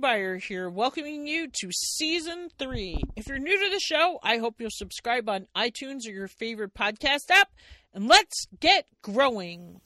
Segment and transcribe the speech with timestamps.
[0.00, 2.96] Beyer here, welcoming you to season three.
[3.16, 6.72] If you're new to the show, I hope you'll subscribe on iTunes or your favorite
[6.72, 7.50] podcast app,
[7.92, 9.82] and let's get growing.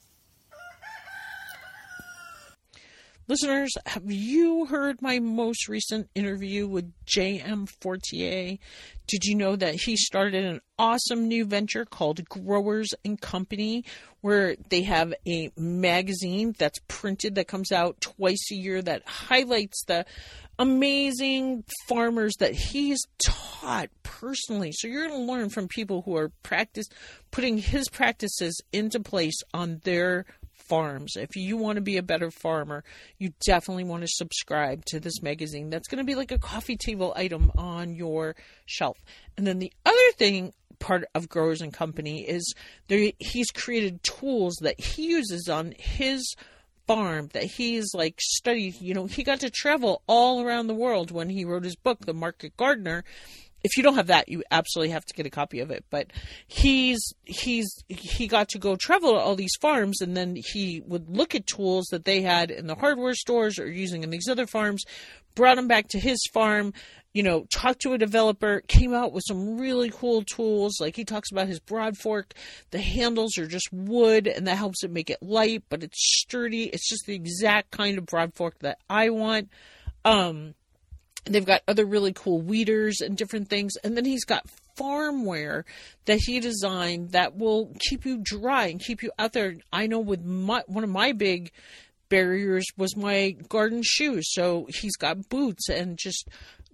[3.26, 7.64] Listeners, have you heard my most recent interview with J.M.
[7.64, 8.58] Fortier?
[9.06, 13.82] Did you know that he started an awesome new venture called Growers and Company,
[14.20, 19.82] where they have a magazine that's printed that comes out twice a year that highlights
[19.86, 20.04] the
[20.58, 24.70] amazing farmers that he's taught personally.
[24.72, 26.88] So you're going to learn from people who are practice
[27.30, 30.26] putting his practices into place on their
[30.74, 31.14] farms.
[31.16, 32.82] If you want to be a better farmer,
[33.18, 35.70] you definitely want to subscribe to this magazine.
[35.70, 38.34] That's going to be like a coffee table item on your
[38.66, 38.98] shelf.
[39.36, 42.54] And then the other thing part of Growers and Company is
[42.88, 46.34] there he's created tools that he uses on his
[46.88, 51.10] farm that he's like studied you know he got to travel all around the world
[51.10, 53.04] when he wrote his book the market gardener
[53.64, 55.84] if you don't have that, you absolutely have to get a copy of it.
[55.90, 56.12] But
[56.46, 61.08] he's he's he got to go travel to all these farms, and then he would
[61.08, 64.46] look at tools that they had in the hardware stores or using in these other
[64.46, 64.84] farms,
[65.34, 66.74] brought them back to his farm.
[67.14, 70.78] You know, talked to a developer, came out with some really cool tools.
[70.80, 72.34] Like he talks about his broad fork.
[72.70, 76.64] The handles are just wood, and that helps it make it light, but it's sturdy.
[76.64, 79.48] It's just the exact kind of broad fork that I want.
[80.04, 80.54] Um,
[81.26, 83.76] They've got other really cool weeders and different things.
[83.82, 84.46] And then he's got
[84.78, 85.64] farmware
[86.04, 89.54] that he designed that will keep you dry and keep you out there.
[89.72, 91.50] I know with my, one of my big
[92.08, 94.32] barriers was my garden shoes.
[94.32, 96.28] So he's got boots and just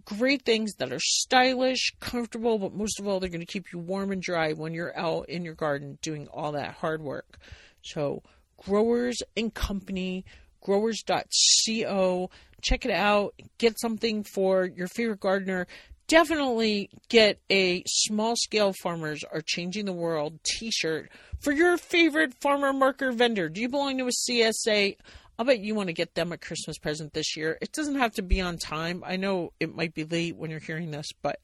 [0.05, 3.79] great things that are stylish, comfortable, but most of all, they're going to keep you
[3.79, 7.39] warm and dry when you're out in your garden doing all that hard work.
[7.83, 8.23] So,
[8.57, 10.25] Growers and Company,
[10.61, 12.31] growers.co
[12.63, 15.67] check it out, get something for your favorite gardener.
[16.09, 21.09] Definitely get a small scale farmers are changing the world t shirt
[21.41, 23.49] for your favorite farmer marker vendor.
[23.49, 24.97] Do you belong to a CSA?
[25.39, 27.57] I'll bet you want to get them a Christmas present this year.
[27.63, 29.03] It doesn't have to be on time.
[29.07, 31.41] I know it might be late when you're hearing this, but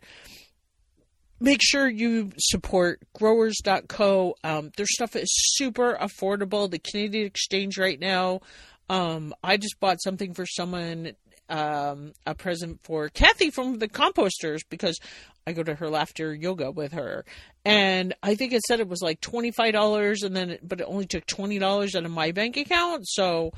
[1.41, 4.35] make sure you support growers.co.
[4.45, 6.71] Um, their stuff is super affordable.
[6.71, 8.41] The Canadian exchange right now
[8.89, 11.13] um, I just bought something for someone,
[11.49, 14.99] um, a present for Kathy from the composters because
[15.47, 17.25] I go to her laughter yoga with her,
[17.65, 20.87] and I think it said it was like twenty five dollars, and then but it
[20.89, 23.53] only took twenty dollars out of my bank account, so.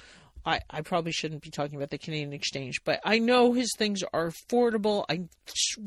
[0.46, 4.02] I, I probably shouldn't be talking about the Canadian exchange, but I know his things
[4.14, 5.04] are affordable.
[5.10, 5.24] I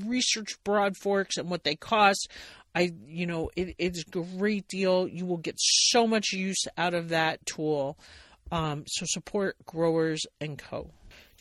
[0.06, 2.30] researched broad forks and what they cost.
[2.76, 5.08] I, you know, it, it's a great deal.
[5.08, 7.98] You will get so much use out of that tool.
[8.52, 10.92] Um, so support Growers and Co.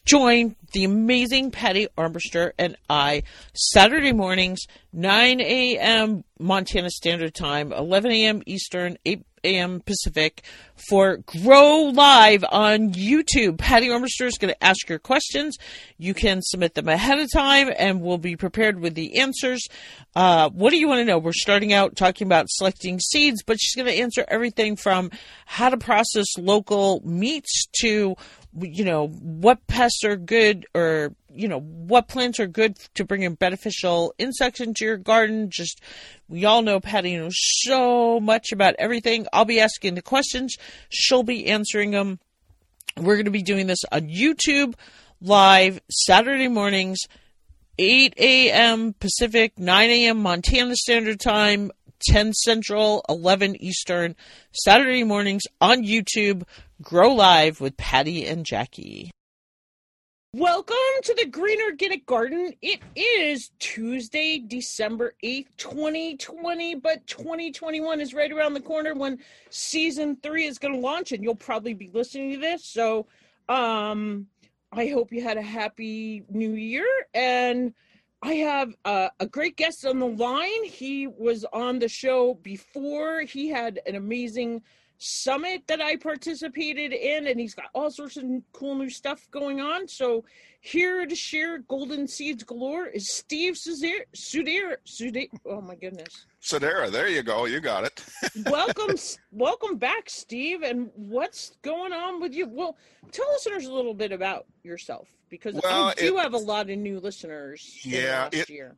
[0.04, 3.22] Join the amazing Patty Armbruster and I
[3.52, 4.60] Saturday mornings,
[4.92, 6.24] 9 a.m.
[6.38, 8.42] Montana Standard Time, 11 a.m.
[8.46, 9.80] Eastern, 8 a.m.
[9.80, 10.42] Pacific
[10.88, 13.58] for Grow Live on YouTube.
[13.58, 15.56] Patty Armbruster is going to ask your questions.
[15.98, 19.66] You can submit them ahead of time and we'll be prepared with the answers.
[20.14, 21.18] Uh, what do you want to know?
[21.18, 25.10] We're starting out talking about selecting seeds, but she's going to answer everything from
[25.46, 28.16] how to process local meats to
[28.58, 33.22] you know what pests are good or you know what plants are good to bring
[33.22, 35.50] in beneficial insects into your garden.
[35.50, 35.80] Just
[36.28, 39.26] we all know patty knows so much about everything.
[39.32, 40.56] I'll be asking the questions.
[40.88, 42.18] She'll be answering them
[42.96, 44.74] we're going to be doing this on youtube
[45.20, 46.98] live saturday mornings
[47.78, 51.70] 8 a.m pacific 9 a.m montana standard time
[52.08, 54.16] 10 central 11 eastern.
[54.52, 56.44] Saturday mornings on youtube
[56.82, 59.10] Grow Live with Patty and Jackie.
[60.32, 62.54] Welcome to the Green Organic Garden.
[62.62, 69.18] It is Tuesday, December 8th, 2020, but 2021 is right around the corner when
[69.50, 72.64] season three is going to launch, and you'll probably be listening to this.
[72.64, 73.06] So,
[73.50, 74.26] um,
[74.72, 76.86] I hope you had a happy new year.
[77.12, 77.74] And
[78.22, 80.64] I have uh, a great guest on the line.
[80.64, 84.62] He was on the show before, he had an amazing
[85.00, 89.60] summit that I participated in, and he's got all sorts of cool new stuff going
[89.60, 89.88] on.
[89.88, 90.24] So
[90.60, 94.02] here to share golden seeds galore is Steve Sudera.
[94.14, 95.26] Sudera.
[95.46, 96.26] Oh my goodness.
[96.42, 97.46] Sudera, there you go.
[97.46, 98.04] You got it.
[98.46, 98.94] welcome,
[99.32, 100.62] welcome back, Steve.
[100.62, 102.46] And what's going on with you?
[102.46, 102.76] Well,
[103.10, 106.68] tell listeners a little bit about yourself because well, I do it, have a lot
[106.68, 107.80] of new listeners.
[107.82, 108.76] Yeah, last it, year.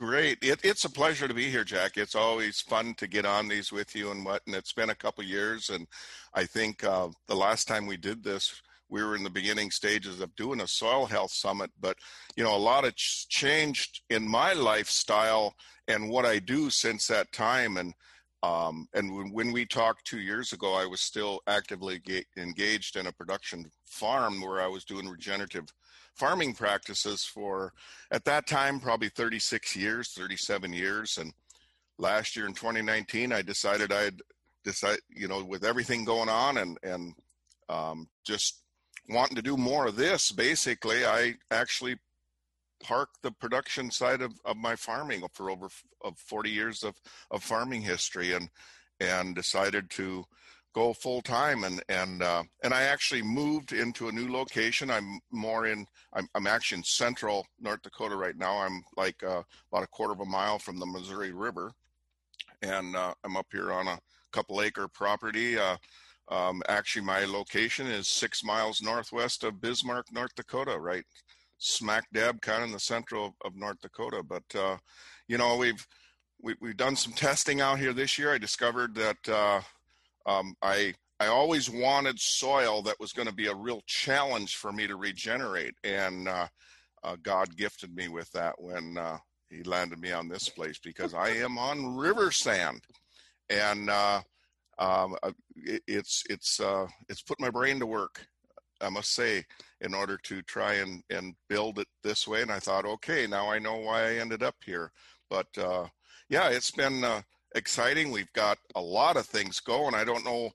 [0.00, 0.38] Great.
[0.42, 1.96] It, it's a pleasure to be here, Jack.
[1.96, 4.42] It's always fun to get on these with you and what.
[4.46, 5.86] And it's been a couple years, and
[6.34, 10.20] I think uh, the last time we did this we were in the beginning stages
[10.20, 11.70] of doing a soil health summit.
[11.80, 11.96] But
[12.36, 15.54] you know, a lot ch- changed in my lifestyle
[15.88, 17.76] and what I do since that time.
[17.76, 17.94] And
[18.46, 22.96] um, and when, when, we talked two years ago, I was still actively ga- engaged
[22.96, 25.66] in a production farm where I was doing regenerative
[26.14, 27.72] farming practices for,
[28.12, 31.18] at that time, probably 36 years, 37 years.
[31.18, 31.32] And
[31.98, 34.20] last year in 2019, I decided I'd
[34.62, 37.14] decide, you know, with everything going on and, and
[37.68, 38.62] um, just
[39.08, 41.96] wanting to do more of this, basically, I actually
[42.80, 45.68] parked the production side of, of my farming for over
[46.04, 46.94] of 40 years of,
[47.30, 48.48] of farming history and
[49.00, 50.24] and decided to
[50.74, 54.90] go full time and and uh, and I actually moved into a new location.
[54.90, 58.58] I'm more in I'm, I'm actually in central North Dakota right now.
[58.58, 61.72] I'm like uh, about a quarter of a mile from the Missouri River,
[62.62, 63.98] and uh, I'm up here on a
[64.32, 65.58] couple acre property.
[65.58, 65.76] Uh,
[66.28, 71.04] um, actually, my location is six miles northwest of Bismarck, North Dakota, right
[71.58, 74.22] smack dab kind of in the central of North Dakota.
[74.22, 74.76] But uh,
[75.28, 75.86] you know, we've
[76.42, 78.32] we, have we have done some testing out here this year.
[78.32, 79.60] I discovered that uh,
[80.26, 84.72] um, I I always wanted soil that was going to be a real challenge for
[84.72, 86.48] me to regenerate, and uh,
[87.02, 89.18] uh God gifted me with that when uh,
[89.50, 92.82] He landed me on this place because I am on river sand,
[93.48, 94.20] and uh,
[94.78, 95.16] um,
[95.56, 96.60] it, it's it's
[97.08, 98.26] it's put my brain to work
[98.80, 99.44] I must say,
[99.80, 102.42] in order to try and, and build it this way.
[102.42, 104.90] And I thought, okay, now I know why I ended up here.
[105.28, 105.86] But uh,
[106.28, 107.22] yeah, it's been uh,
[107.54, 108.10] exciting.
[108.10, 109.94] We've got a lot of things going.
[109.94, 110.50] I don't know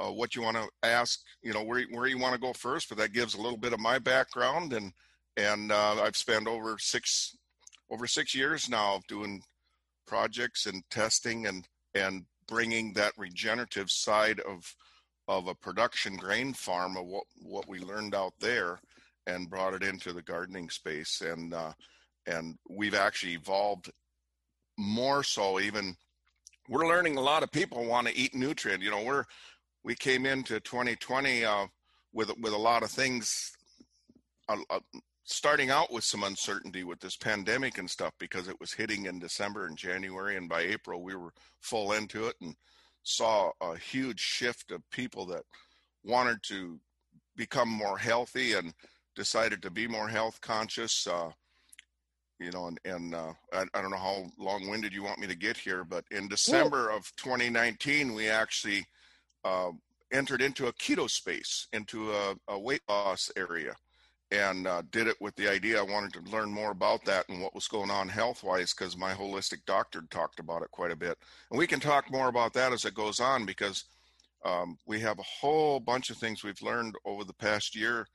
[0.00, 2.88] uh, what you want to ask, you know, where, where you want to go first,
[2.88, 4.72] but that gives a little bit of my background.
[4.72, 4.92] And,
[5.36, 7.36] and uh, I've spent over six,
[7.90, 9.42] over six years now doing
[10.06, 14.74] projects and testing and, and bringing that regenerative side of
[15.28, 18.78] of a production grain farm of what, what we learned out there
[19.26, 21.20] and brought it into the gardening space.
[21.20, 21.72] And uh,
[22.26, 23.90] and we've actually evolved
[24.78, 25.96] more so even
[26.68, 28.82] we're learning a lot of people want to eat nutrient.
[28.82, 29.24] You know we're
[29.84, 31.66] we came into 2020 uh,
[32.12, 33.52] with with a lot of things
[34.48, 34.56] uh,
[35.24, 39.18] starting out with some uncertainty with this pandemic and stuff because it was hitting in
[39.18, 42.54] December and January and by April we were full into it and
[43.06, 45.44] saw a huge shift of people that
[46.04, 46.80] wanted to
[47.36, 48.74] become more healthy and
[49.14, 51.06] decided to be more health conscious.
[51.06, 51.30] Uh,
[52.40, 55.26] you know, and, and uh, I, I, don't know how long winded you want me
[55.28, 58.84] to get here, but in December of 2019, we actually
[59.44, 59.70] uh,
[60.12, 63.74] entered into a keto space, into a, a weight loss area
[64.30, 67.40] and uh, did it with the idea I wanted to learn more about that and
[67.40, 70.96] what was going on health wise because my holistic doctor talked about it quite a
[70.96, 71.16] bit.
[71.50, 73.84] And we can talk more about that as it goes on because
[74.44, 78.06] um, we have a whole bunch of things we've learned over the past year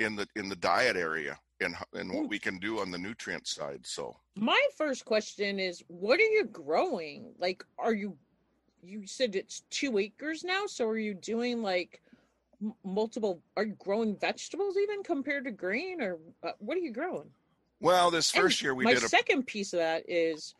[0.00, 3.46] in the in the diet area and and what we can do on the nutrient
[3.46, 3.80] side.
[3.84, 7.32] So my first question is, what are you growing?
[7.38, 8.16] Like, are you
[8.82, 10.66] you said it's two acres now?
[10.66, 12.02] So are you doing like
[12.84, 17.30] multiple are you growing vegetables even compared to green or uh, what are you growing?
[17.80, 19.08] Well this first and year we my did a...
[19.08, 20.54] second piece of that is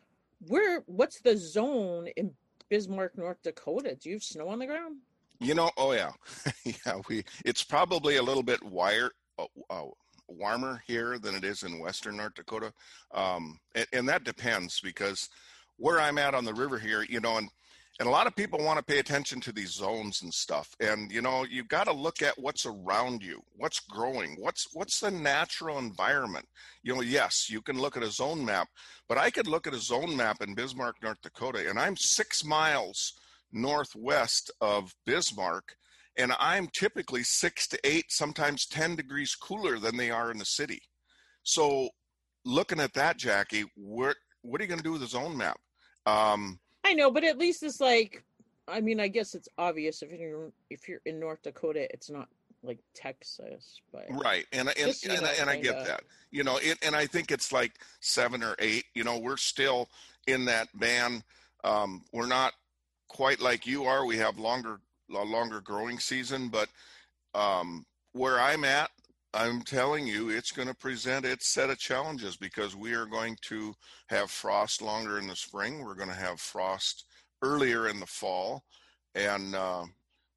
[0.47, 2.31] where what's the zone in
[2.69, 3.95] bismarck north dakota?
[3.95, 4.97] Do you have snow on the ground?
[5.39, 6.11] You know oh yeah.
[6.85, 9.83] Yeah we it's probably a little bit wire uh, uh,
[10.27, 12.73] warmer here than it is in western north dakota.
[13.13, 15.29] Um, and, and that depends because
[15.77, 17.49] where i'm at on the river here you know and
[17.99, 21.11] and a lot of people want to pay attention to these zones and stuff and
[21.11, 25.11] you know you've got to look at what's around you what's growing what's what's the
[25.11, 26.45] natural environment.
[26.83, 28.67] You know yes you can look at a zone map
[29.07, 32.43] but i could look at a zone map in bismarck north dakota and i'm six
[32.43, 33.13] miles
[33.51, 35.75] northwest of bismarck
[36.17, 40.45] and i'm typically six to eight sometimes ten degrees cooler than they are in the
[40.45, 40.81] city.
[41.43, 41.89] So
[42.43, 45.57] looking at that jackie what what are you going to do with a zone map?
[46.05, 48.23] Um, I know, but at least it's like,
[48.67, 52.27] I mean, I guess it's obvious if you're if you're in North Dakota, it's not
[52.61, 56.57] like Texas, but right, and and Just, and, know, and, I get that, you know,
[56.57, 58.85] it, and I think it's like seven or eight.
[58.93, 59.89] You know, we're still
[60.27, 61.23] in that band.
[61.63, 62.53] Um, we're not
[63.07, 64.05] quite like you are.
[64.05, 66.69] We have longer a longer growing season, but
[67.33, 68.91] um, where I'm at,
[69.35, 73.35] I'm telling you, it's going to present its set of challenges because we are going
[73.47, 73.75] to
[74.07, 75.83] have frost longer in the spring.
[75.83, 77.03] We're going to have frost
[77.41, 78.63] earlier in the fall,
[79.13, 79.83] and uh,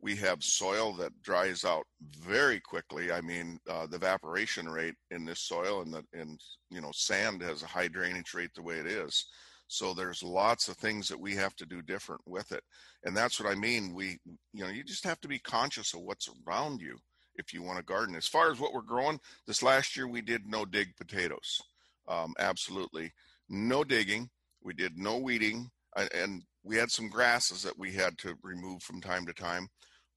[0.01, 1.85] we have soil that dries out
[2.19, 3.13] very quickly.
[3.13, 7.41] I mean, uh, the evaporation rate in this soil and the and you know sand
[7.43, 9.27] has a high drainage rate the way it is.
[9.69, 12.65] So there's lots of things that we have to do different with it,
[13.05, 13.95] and that's what I mean.
[13.95, 14.19] We
[14.53, 16.99] you know you just have to be conscious of what's around you
[17.39, 18.15] if you want to garden.
[18.15, 21.61] As far as what we're growing, this last year we did no dig potatoes.
[22.09, 23.13] Um, absolutely
[23.49, 24.29] no digging.
[24.63, 25.71] We did no weeding,
[26.15, 29.69] and we had some grasses that we had to remove from time to time.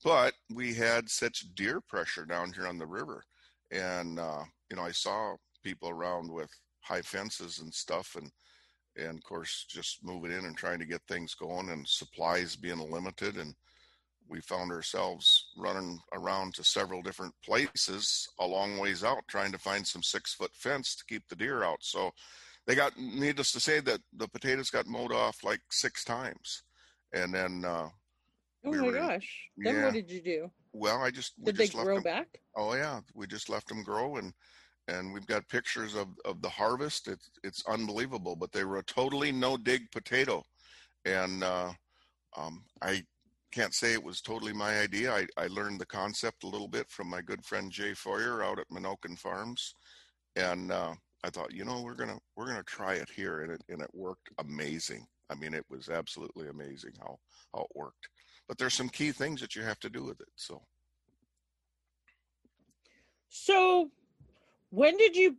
[0.03, 3.23] But we had such deer pressure down here on the river,
[3.71, 6.49] and uh, you know I saw people around with
[6.81, 8.31] high fences and stuff, and
[8.97, 12.79] and of course just moving in and trying to get things going, and supplies being
[12.79, 13.53] limited, and
[14.31, 19.57] we found ourselves running around to several different places a long ways out trying to
[19.57, 21.79] find some six foot fence to keep the deer out.
[21.81, 22.11] So
[22.65, 26.63] they got, needless to say, that the potatoes got mowed off like six times.
[27.13, 27.89] And then, uh,
[28.65, 29.49] oh we my gosh.
[29.57, 29.85] In, then yeah.
[29.85, 30.51] what did you do?
[30.71, 32.27] Well, I just, did they grow them, back?
[32.55, 33.01] Oh yeah.
[33.13, 34.33] We just left them grow and,
[34.87, 37.09] and we've got pictures of, of the harvest.
[37.09, 40.45] It's, it's unbelievable, but they were a totally no dig potato.
[41.03, 41.73] And, uh,
[42.37, 43.03] um, I
[43.51, 45.13] can't say it was totally my idea.
[45.13, 48.59] I, I learned the concept a little bit from my good friend Jay Fuhrer out
[48.59, 49.75] at Menoken Farms,
[50.35, 50.93] and uh,
[51.23, 53.89] I thought, you know, we're gonna we're gonna try it here, and it and it
[53.93, 55.05] worked amazing.
[55.29, 57.19] I mean, it was absolutely amazing how
[57.53, 58.07] how it worked.
[58.47, 60.29] But there's some key things that you have to do with it.
[60.35, 60.61] So,
[63.29, 63.91] so
[64.71, 65.37] when did you?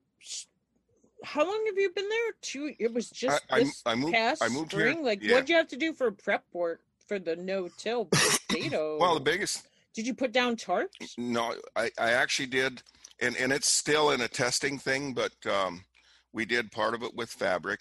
[1.25, 2.33] How long have you been there?
[2.43, 2.75] Two.
[2.79, 4.97] It was just I, this I, I moved, past I moved spring.
[4.97, 5.33] Here, like, yeah.
[5.33, 6.81] what'd you have to do for prep work?
[7.07, 8.05] For the no-till
[8.49, 8.99] potato?
[8.99, 9.67] well, the biggest.
[9.95, 11.19] Did you put down tarps?
[11.19, 12.83] No, I, I actually did,
[13.21, 15.85] and and it's still in a testing thing, but um,
[16.33, 17.81] we did part of it with fabric,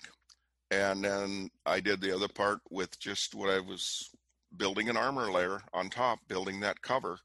[0.71, 4.09] and then I did the other part with just what I was
[4.57, 7.17] building an armor layer on top, building that cover,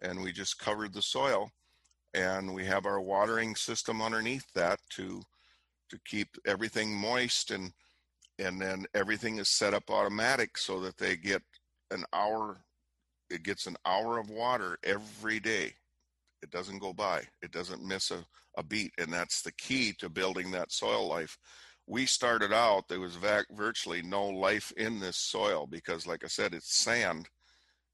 [0.00, 1.52] and we just covered the soil,
[2.14, 5.22] and we have our watering system underneath that to
[5.88, 7.72] to keep everything moist and
[8.42, 11.42] and then everything is set up automatic so that they get
[11.90, 12.64] an hour
[13.30, 15.72] it gets an hour of water every day.
[16.42, 17.22] It doesn't go by.
[17.40, 18.22] It doesn't miss a,
[18.58, 21.38] a beat and that's the key to building that soil life.
[21.86, 26.28] We started out there was vac- virtually no life in this soil because like i
[26.28, 27.28] said it's sand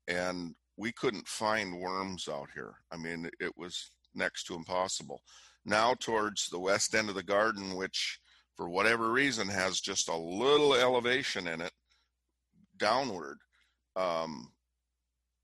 [0.09, 2.75] and we couldn't find worms out here.
[2.91, 5.23] I mean it was next to impossible.
[5.65, 8.19] Now towards the west end of the garden which
[8.59, 11.71] for whatever reason has just a little elevation in it
[12.77, 13.39] downward.
[13.95, 14.51] Um,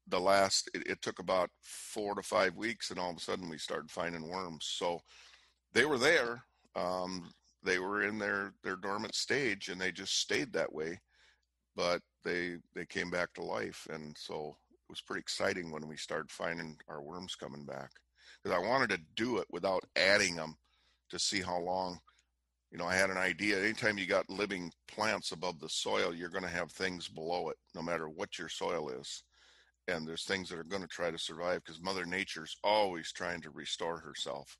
[0.09, 3.49] the last it, it, took about four to five weeks and all of a sudden
[3.49, 4.67] we started finding worms.
[4.69, 4.99] So
[5.73, 6.45] they were there
[6.75, 10.99] um, they were in their their dormant stage and they just stayed that way
[11.77, 13.87] but they they came back to life.
[13.91, 17.91] And so it was pretty exciting when we started finding our worms coming back
[18.43, 20.55] because i wanted to do it without adding them
[21.11, 21.99] to see how long
[22.75, 23.61] you know, I had an idea.
[23.61, 27.57] Anytime you got living plants above the soil, you're going to have things below it,
[27.73, 29.23] no matter what your soil is.
[29.87, 33.41] And there's things that are going to try to survive because Mother Nature's always trying
[33.43, 34.59] to restore herself.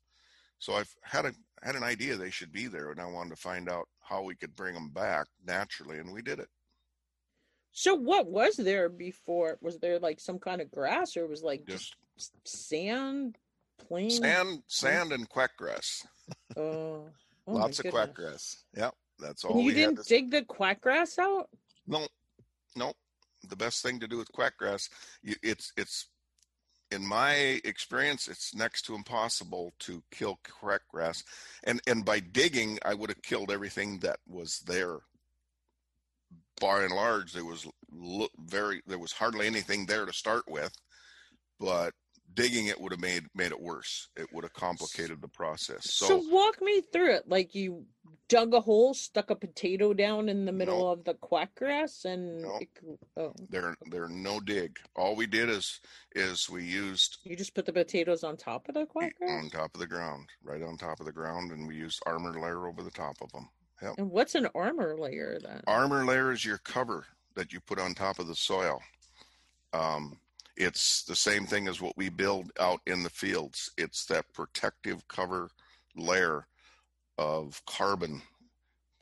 [0.59, 3.41] So I've had a had an idea they should be there, and I wanted to
[3.41, 6.47] find out how we could bring them back naturally, and we did it.
[7.73, 9.57] So what was there before?
[9.61, 13.37] Was there like some kind of grass, or was like just, just sand,
[13.77, 16.05] plain sand, sand, and quackgrass?
[16.55, 17.09] Oh.
[17.47, 18.57] Oh Lots of quackgrass.
[18.75, 19.61] Yep, that's all.
[19.61, 20.03] You didn't to...
[20.03, 21.49] dig the quackgrass out?
[21.87, 22.07] No,
[22.75, 22.93] no.
[23.47, 24.89] The best thing to do with quack quackgrass,
[25.23, 26.07] it's it's
[26.91, 31.23] in my experience, it's next to impossible to kill quackgrass,
[31.63, 34.99] and and by digging, I would have killed everything that was there.
[36.59, 37.67] By and large, there was
[38.39, 40.73] very there was hardly anything there to start with,
[41.59, 41.93] but
[42.35, 44.09] digging it would have made made it worse.
[44.15, 45.93] It would have complicated the process.
[45.93, 47.23] So, so walk me through it.
[47.27, 47.85] Like you
[48.27, 52.45] dug a hole, stuck a potato down in the middle of the quack grass, and
[52.61, 52.69] it,
[53.17, 53.33] oh.
[53.49, 54.77] there there no dig.
[54.95, 55.79] All we did is
[56.15, 57.17] is we used.
[57.23, 59.43] You just put the potatoes on top of the quack grass.
[59.43, 62.39] On top of the ground, right on top of the ground, and we used armor
[62.39, 63.49] layer over the top of them.
[63.81, 63.95] Yep.
[63.97, 65.61] And what's an armor layer then?
[65.67, 68.81] Armor layer is your cover that you put on top of the soil.
[69.73, 70.17] Um,
[70.57, 73.71] it's the same thing as what we build out in the fields.
[73.77, 75.49] It's that protective cover
[75.95, 76.47] layer
[77.17, 78.21] of carbon,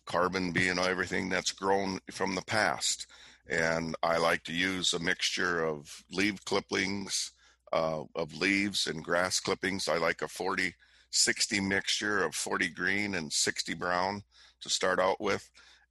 [0.05, 3.07] carbon being everything that's grown from the past.
[3.49, 7.31] And I like to use a mixture of leaf clippings,
[7.71, 9.87] uh, of leaves and grass clippings.
[9.87, 10.73] I like a 40
[11.13, 14.23] 60 mixture of 40 green and 60 brown
[14.61, 15.47] to start out with.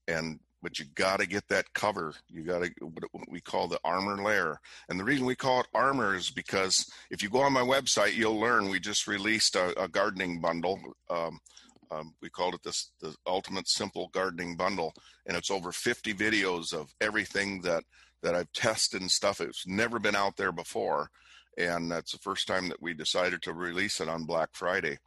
[0.09, 2.15] And but you got to get that cover.
[2.29, 4.59] You got to what we call the armor layer.
[4.89, 8.15] And the reason we call it armor is because if you go on my website,
[8.15, 10.81] you'll learn we just released a, a gardening bundle.
[11.11, 11.41] Um,
[11.91, 14.95] um, we called it this the ultimate simple gardening bundle,
[15.27, 17.85] and it's over 50 videos of everything that
[18.23, 19.41] that I've tested and stuff.
[19.41, 21.11] It's never been out there before,
[21.59, 24.99] and that's the first time that we decided to release it on Black Friday.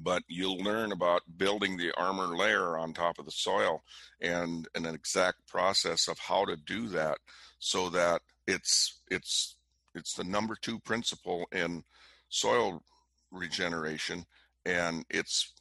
[0.00, 3.82] But you'll learn about building the armor layer on top of the soil
[4.20, 7.18] and, and an exact process of how to do that
[7.58, 9.56] so that it's it's
[9.94, 11.84] it's the number two principle in
[12.28, 12.82] soil
[13.30, 14.24] regeneration
[14.66, 15.52] and it's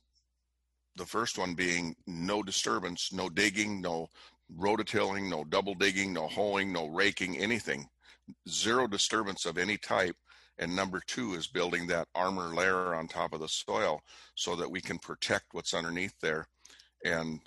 [0.95, 4.09] the first one being no disturbance no digging no
[4.57, 7.88] rototilling no double digging no hoeing no raking anything
[8.50, 10.15] zero disturbance of any type.
[10.62, 14.01] And number two is building that armor layer on top of the soil
[14.36, 16.48] so that we can protect what's underneath there.
[17.03, 17.41] And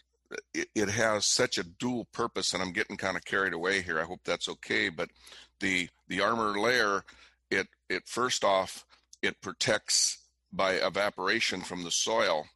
[0.53, 4.01] it, it has such a dual purpose, and I'm getting kind of carried away here.
[4.01, 4.89] I hope that's okay.
[4.89, 5.11] But
[5.61, 7.05] the the armor layer,
[7.53, 8.85] it it first off,
[9.23, 10.19] it protects
[10.53, 12.47] by evaporation from the soil,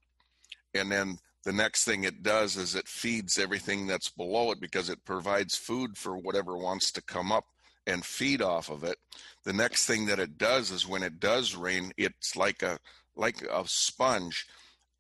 [0.75, 4.91] and then the next thing it does is it feeds everything that's below it because
[4.91, 7.47] it provides food for whatever wants to come up
[7.89, 8.99] and feed off of it.
[9.45, 12.79] The next thing that it does is when it does rain, it's like a
[13.17, 14.47] like a sponge.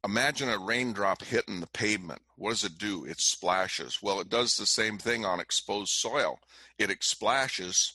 [0.05, 2.23] Imagine a raindrop hitting the pavement.
[2.37, 3.05] What does it do?
[3.05, 3.99] It splashes.
[4.03, 6.39] Well, it does the same thing on exposed soil.
[6.79, 7.93] It splashes.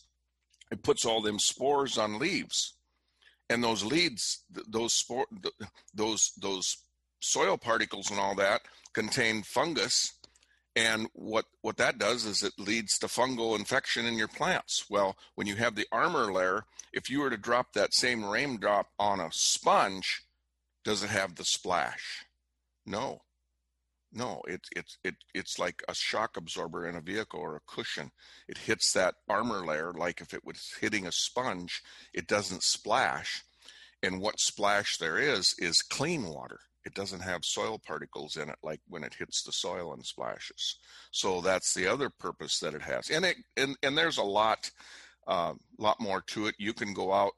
[0.72, 2.74] It puts all them spores on leaves,
[3.50, 5.26] and those leads, those spore,
[5.94, 6.78] those those
[7.20, 8.62] soil particles and all that
[8.94, 10.14] contain fungus
[10.76, 14.86] and what, what that does is it leads to fungal infection in your plants.
[14.90, 18.88] Well, when you have the armor layer, if you were to drop that same raindrop
[18.98, 20.24] on a sponge,
[20.84, 22.26] does it have the splash?
[22.86, 23.22] No.
[24.16, 28.12] No, it's it's it, it's like a shock absorber in a vehicle or a cushion.
[28.48, 31.82] It hits that armor layer like if it was hitting a sponge,
[32.14, 33.44] it doesn't splash.
[34.04, 38.58] And what splash there is is clean water it doesn't have soil particles in it
[38.64, 40.78] like when it hits the soil and splashes.
[41.12, 43.10] So that's the other purpose that it has.
[43.10, 44.70] And it and, and there's a lot
[45.28, 46.56] uh, lot more to it.
[46.58, 47.34] You can go out.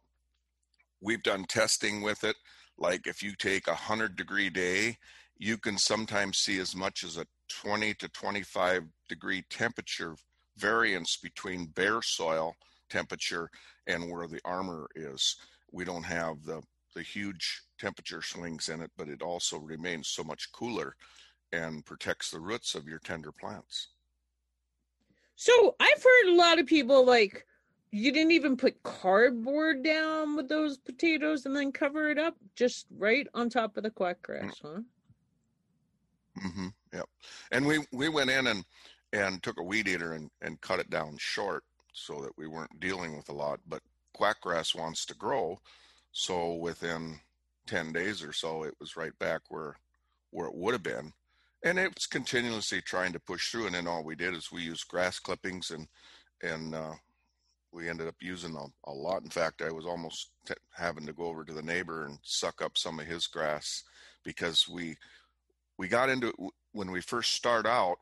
[1.01, 2.35] We've done testing with it.
[2.77, 4.97] Like if you take a hundred degree day,
[5.37, 10.15] you can sometimes see as much as a 20 to 25 degree temperature
[10.57, 12.55] variance between bare soil
[12.89, 13.49] temperature
[13.87, 15.35] and where the armor is.
[15.71, 16.61] We don't have the
[16.95, 20.95] the huge temperature swings in it, but it also remains so much cooler
[21.51, 23.89] and protects the roots of your tender plants.
[25.35, 27.45] So I've heard a lot of people like
[27.91, 32.87] you didn't even put cardboard down with those potatoes and then cover it up just
[32.97, 34.79] right on top of the quackgrass, huh?
[36.45, 36.67] Mm-hmm.
[36.93, 37.05] Yep.
[37.51, 38.65] And we we went in and
[39.13, 42.79] and took a weed eater and, and cut it down short so that we weren't
[42.79, 43.59] dealing with a lot.
[43.67, 43.81] But
[44.17, 45.57] quackgrass wants to grow,
[46.17, 47.19] so within
[47.67, 49.75] 10 days or so, it was right back where,
[50.29, 51.11] where it would have been.
[51.61, 53.65] And it was continuously trying to push through.
[53.65, 55.89] And then all we did is we used grass clippings and,
[56.41, 56.93] and, uh,
[57.73, 59.23] we ended up using a, a, lot.
[59.23, 62.61] In fact, I was almost t- having to go over to the neighbor and suck
[62.61, 63.83] up some of his grass
[64.23, 64.95] because we
[65.77, 66.35] we got into it
[66.71, 67.97] when we first start out.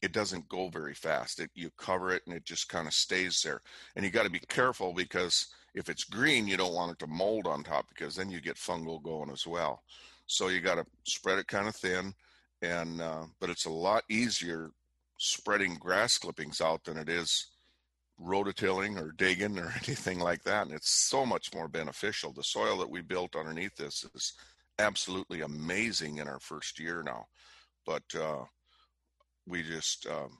[0.00, 1.40] It doesn't go very fast.
[1.40, 3.60] It, you cover it and it just kind of stays there.
[3.94, 7.06] And you got to be careful because if it's green, you don't want it to
[7.06, 9.82] mold on top because then you get fungal going as well.
[10.26, 12.14] So you got to spread it kind of thin,
[12.62, 14.70] and uh, but it's a lot easier
[15.18, 17.48] spreading grass clippings out than it is
[18.20, 20.66] rototilling or digging or anything like that.
[20.66, 22.32] And it's so much more beneficial.
[22.32, 24.34] The soil that we built underneath this is
[24.78, 27.26] absolutely amazing in our first year now,
[27.84, 28.44] but uh,
[29.46, 30.38] we just um,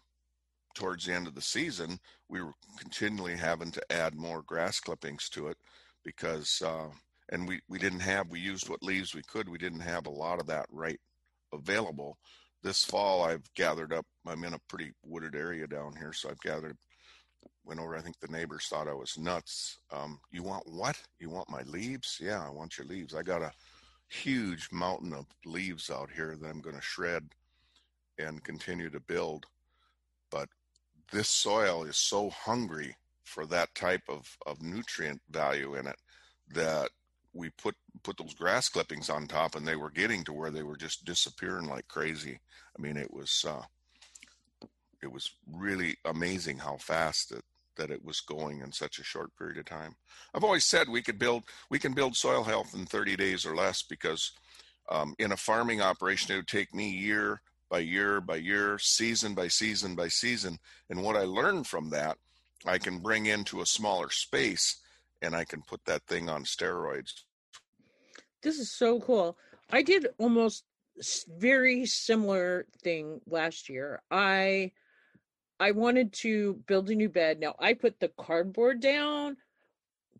[0.74, 5.28] towards the end of the season, we were continually having to add more grass clippings
[5.30, 5.56] to it
[6.04, 6.88] because, uh,
[7.30, 9.48] and we, we didn't have, we used what leaves we could.
[9.48, 11.00] We didn't have a lot of that right
[11.52, 12.18] available.
[12.62, 16.40] This fall, I've gathered up, I'm in a pretty wooded area down here, so I've
[16.40, 16.76] gathered,
[17.64, 19.78] went over, I think the neighbors thought I was nuts.
[19.90, 21.00] Um, you want what?
[21.18, 22.18] You want my leaves?
[22.20, 23.14] Yeah, I want your leaves.
[23.14, 23.52] I got a
[24.09, 27.28] huge mountain of leaves out here that I'm going to shred
[28.18, 29.46] and continue to build.
[30.30, 30.48] But
[31.11, 35.96] this soil is so hungry for that type of, of nutrient value in it
[36.53, 36.90] that
[37.33, 40.64] we put put those grass clippings on top and they were getting to where they
[40.64, 42.40] were just disappearing like crazy.
[42.77, 43.62] I mean it was uh,
[45.03, 47.44] it was really amazing how fast it
[47.77, 49.94] that it was going in such a short period of time.
[50.35, 53.55] I've always said we could build we can build soil health in 30 days or
[53.55, 54.33] less because
[54.90, 58.78] um, in a farming operation it would take me a year by year by year,
[58.78, 60.59] season by season by season.
[60.90, 62.18] And what I learned from that,
[62.66, 64.80] I can bring into a smaller space
[65.22, 67.12] and I can put that thing on steroids.
[68.42, 69.38] This is so cool.
[69.70, 70.64] I did almost
[71.28, 74.02] very similar thing last year.
[74.11, 74.72] I
[75.59, 77.38] I wanted to build a new bed.
[77.38, 79.37] Now I put the cardboard down,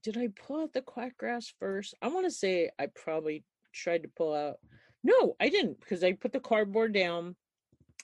[0.03, 1.95] did I pull out the quack grass first?
[2.01, 4.57] I want to say I probably tried to pull out.
[5.03, 7.37] No, I didn't because I put the cardboard down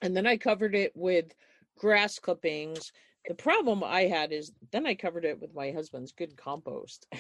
[0.03, 1.35] and then I covered it with
[1.79, 2.93] grass clippings.
[3.29, 7.07] The problem I had is then I covered it with my husband's good compost.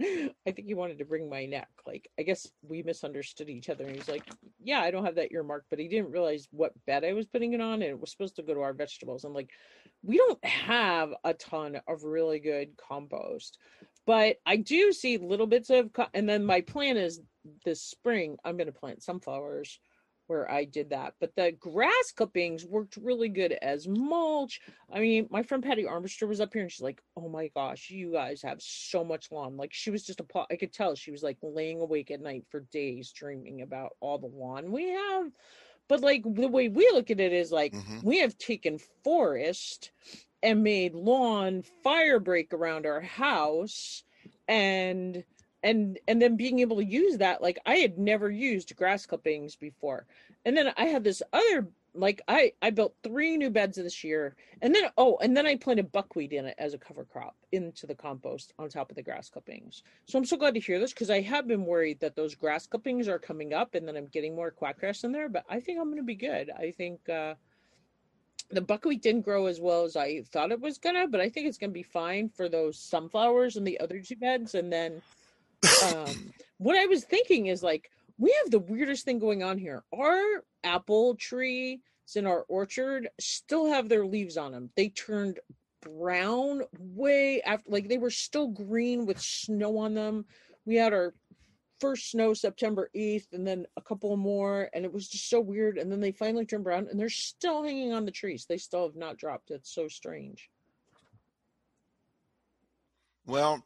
[0.00, 1.68] I think he wanted to bring my neck.
[1.86, 3.84] Like, I guess we misunderstood each other.
[3.84, 4.22] And he's like,
[4.62, 7.52] Yeah, I don't have that earmark, but he didn't realize what bed I was putting
[7.52, 7.74] it on.
[7.74, 9.24] And it was supposed to go to our vegetables.
[9.24, 9.50] I'm like,
[10.04, 13.58] We don't have a ton of really good compost,
[14.06, 15.92] but I do see little bits of.
[15.92, 17.20] Co- and then my plan is
[17.64, 19.80] this spring, I'm going to plant sunflowers
[20.28, 21.14] where I did that.
[21.20, 24.60] But the grass clippings worked really good as mulch.
[24.92, 27.90] I mean, my friend Patty Armbruster was up here and she's like, "Oh my gosh,
[27.90, 30.46] you guys have so much lawn." Like she was just a pot.
[30.50, 34.18] I could tell she was like laying awake at night for days dreaming about all
[34.18, 35.32] the lawn we have.
[35.88, 38.00] But like the way we look at it is like mm-hmm.
[38.02, 39.90] we have taken forest
[40.42, 44.04] and made lawn fire break around our house
[44.46, 45.24] and
[45.62, 49.56] and and then being able to use that like i had never used grass clippings
[49.56, 50.06] before
[50.44, 54.36] and then i had this other like i i built three new beds this year
[54.62, 57.86] and then oh and then i planted buckwheat in it as a cover crop into
[57.86, 60.92] the compost on top of the grass clippings so i'm so glad to hear this
[60.92, 64.06] because i have been worried that those grass clippings are coming up and then i'm
[64.06, 67.08] getting more quackgrass in there but i think i'm going to be good i think
[67.08, 67.34] uh
[68.50, 71.46] the buckwheat didn't grow as well as I thought it was gonna, but I think
[71.46, 74.54] it's gonna be fine for those sunflowers and the other two beds.
[74.54, 75.02] And then
[75.94, 79.84] um, what I was thinking is like we have the weirdest thing going on here.
[79.96, 81.78] Our apple trees
[82.14, 84.70] in our orchard still have their leaves on them.
[84.76, 85.38] They turned
[85.80, 90.24] brown way after, like they were still green with snow on them.
[90.64, 91.14] We had our
[91.80, 95.78] first snow September 8th and then a couple more and it was just so weird
[95.78, 98.46] and then they finally turned brown and they're still hanging on the trees.
[98.48, 99.52] They still have not dropped.
[99.52, 100.50] It's so strange.
[103.26, 103.62] Well,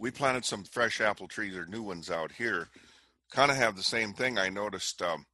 [0.00, 2.68] we planted some fresh apple trees or new ones out here.
[3.30, 4.38] Kind of have the same thing.
[4.38, 5.26] I noticed, um,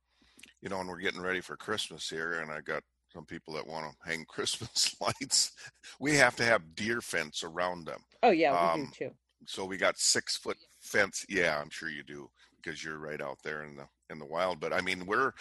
[0.60, 2.82] you know, and we're getting ready for Christmas here, and I got
[3.14, 5.52] some people that want to hang Christmas lights.
[6.00, 8.00] We have to have deer fence around them.
[8.22, 9.14] Oh yeah, we um, do too.
[9.46, 11.24] So we got six foot fence.
[11.28, 14.58] Yeah, I'm sure you do because you're right out there in the in the wild.
[14.58, 15.32] But I mean, we're,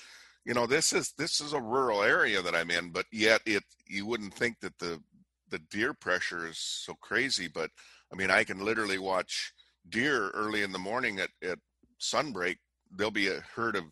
[0.45, 3.63] you know, this is this is a rural area that I'm in, but yet it
[3.88, 5.01] you wouldn't think that the
[5.49, 7.71] the deer pressure is so crazy, but
[8.15, 9.51] I mean, I can literally watch
[9.89, 11.60] deer early in the morning at, at
[11.99, 12.56] sunbreak.
[12.89, 13.84] There'll be a herd of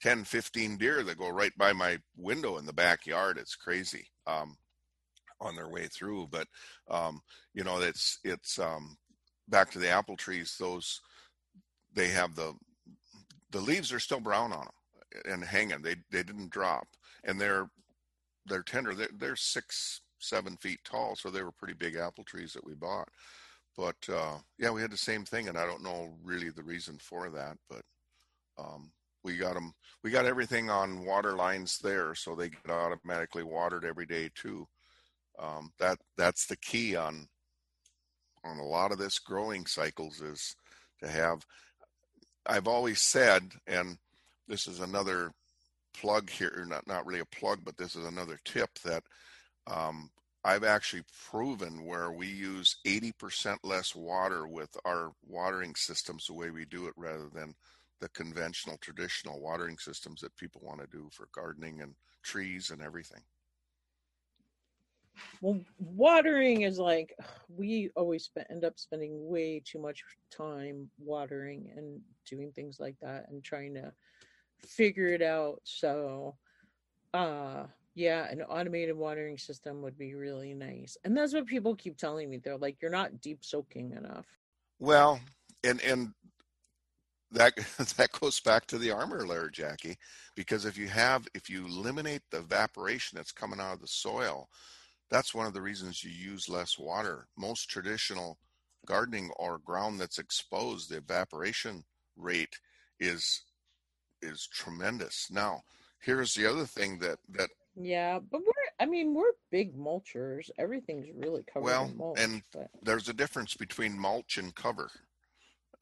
[0.00, 3.36] 10, 15 deer that go right by my window in the backyard.
[3.36, 4.56] It's crazy um,
[5.40, 6.28] on their way through.
[6.30, 6.46] But,
[6.88, 7.20] um,
[7.52, 8.96] you know, it's, it's um,
[9.48, 10.54] back to the apple trees.
[10.56, 11.00] Those,
[11.92, 12.52] they have the,
[13.50, 15.82] the leaves are still brown on them and hanging.
[15.82, 16.86] They, they didn't drop
[17.24, 17.68] and they're,
[18.46, 18.94] they're tender.
[18.94, 21.16] They're, they're six, seven feet tall.
[21.16, 23.08] So they were pretty big apple trees that we bought.
[23.76, 26.98] But uh, yeah, we had the same thing, and I don't know really the reason
[26.98, 27.82] for that, but
[28.58, 28.92] um,
[29.24, 29.72] we got them.
[30.02, 34.66] We got everything on water lines there, so they get automatically watered every day too.
[35.38, 37.26] Um, that that's the key on
[38.44, 40.54] on a lot of this growing cycles is
[41.00, 41.44] to have.
[42.46, 43.96] I've always said, and
[44.46, 45.32] this is another
[45.94, 49.02] plug here, not not really a plug, but this is another tip that
[49.66, 50.10] um,
[50.44, 56.50] I've actually proven where we use 80% less water with our watering systems the way
[56.50, 57.54] we do it rather than
[58.00, 62.82] the conventional traditional watering systems that people want to do for gardening and trees and
[62.82, 63.22] everything.
[65.40, 67.14] Well, watering is like
[67.48, 72.96] we always spend, end up spending way too much time watering and doing things like
[73.00, 73.92] that and trying to
[74.66, 75.60] figure it out.
[75.64, 76.36] So,
[77.12, 80.96] uh, yeah, an automated watering system would be really nice.
[81.04, 82.38] And that's what people keep telling me.
[82.38, 84.26] They're like, you're not deep soaking enough.
[84.80, 85.20] Well,
[85.62, 86.12] and and
[87.30, 87.54] that
[87.96, 89.96] that goes back to the armor layer, Jackie,
[90.34, 94.48] because if you have if you eliminate the evaporation that's coming out of the soil,
[95.10, 97.28] that's one of the reasons you use less water.
[97.36, 98.38] Most traditional
[98.86, 101.84] gardening or ground that's exposed, the evaporation
[102.16, 102.58] rate
[102.98, 103.42] is
[104.22, 105.28] is tremendous.
[105.30, 105.62] Now,
[106.00, 110.50] here's the other thing that that yeah, but we're I mean we're big mulchers.
[110.58, 112.20] Everything's really covered well, in mulch.
[112.20, 112.68] And but...
[112.82, 114.90] there's a difference between mulch and cover.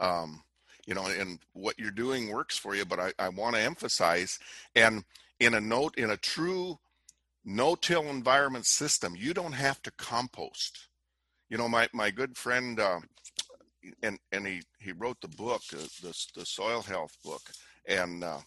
[0.01, 0.43] Um,
[0.87, 4.39] you know, and what you're doing works for you, but I, I want to emphasize
[4.75, 5.05] and
[5.39, 6.79] in a note in a true
[7.45, 10.89] no-till environment system, you don't have to compost.
[11.49, 13.01] You know, my my good friend uh,
[14.03, 17.43] and and he he wrote the book, uh, the the soil health book,
[17.87, 18.41] and uh,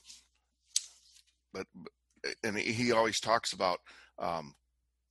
[1.53, 1.67] but
[2.43, 3.79] and he always talks about
[4.19, 4.55] um,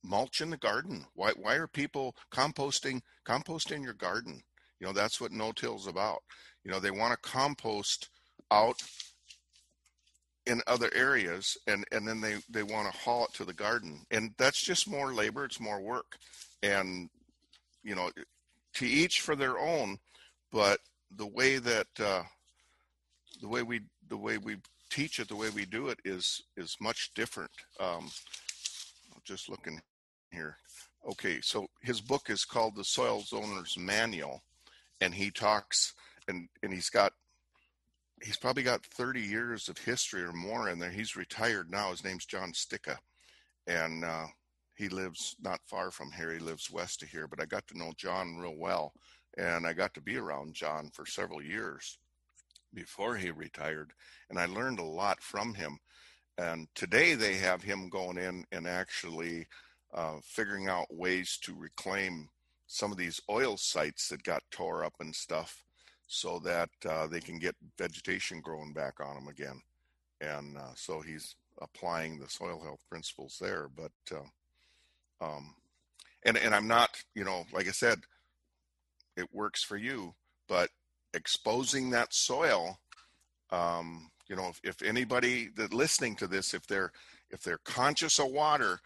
[0.03, 1.05] mulch in the garden.
[1.13, 4.41] Why why are people composting composting your garden?
[4.79, 6.19] You know, that's what no-till's about.
[6.63, 8.09] You know, they want to compost
[8.51, 8.81] out
[10.45, 14.05] in other areas and and then they they want to haul it to the garden
[14.11, 16.17] and that's just more labor it's more work
[16.61, 17.09] and
[17.83, 18.11] you know
[18.75, 19.97] to each for their own
[20.51, 20.79] but
[21.17, 22.21] the way that uh,
[23.41, 24.57] the way we the way we
[24.89, 28.09] teach it the way we do it is is much different um,
[29.23, 29.81] just looking
[30.31, 30.57] here
[31.09, 34.43] okay so his book is called the soils owner's manual
[35.01, 35.93] and he talks
[36.27, 37.11] and and he's got
[38.23, 40.89] he's probably got 30 years of history or more in there.
[40.89, 41.91] He's retired now.
[41.91, 42.97] His name's Jon Stika,
[43.67, 44.25] and uh,
[44.75, 46.31] he lives not far from here.
[46.31, 48.93] He lives west of here, but I got to know John real well,
[49.37, 51.97] and I got to be around John for several years
[52.75, 53.93] before he retired,
[54.29, 55.79] and I learned a lot from him.
[56.37, 59.47] And today they have him going in and actually
[59.93, 62.29] uh, figuring out ways to reclaim
[62.67, 65.63] some of these oil sites that got tore up and stuff
[66.07, 69.61] so that uh, they can get vegetation growing back on them again.
[70.21, 73.69] And uh, so he's applying the soil health principles there.
[73.75, 75.55] But uh, um,
[76.23, 78.01] and and I'm not, you know, like I said,
[79.15, 80.13] it works for you,
[80.47, 80.69] but
[81.15, 82.79] exposing that soil,
[83.51, 86.91] um, you know, if, if anybody that listening to this, if they're
[87.31, 88.79] if they're conscious of water,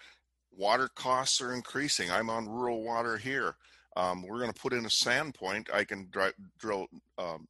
[0.56, 2.10] water costs are increasing.
[2.10, 3.56] I'm on rural water here.
[3.98, 5.70] Um, we're going to put in a sand point.
[5.74, 6.88] I can dry, drill,
[7.18, 7.48] um,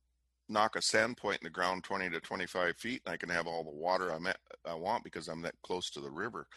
[0.48, 3.46] knock a sand point in the ground 20 to 25 feet, and I can have
[3.46, 6.48] all the water I'm at, I want because I'm that close to the river.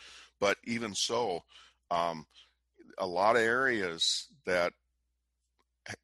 [0.40, 1.40] But even so,
[1.90, 2.26] um,
[2.98, 4.72] a lot of areas that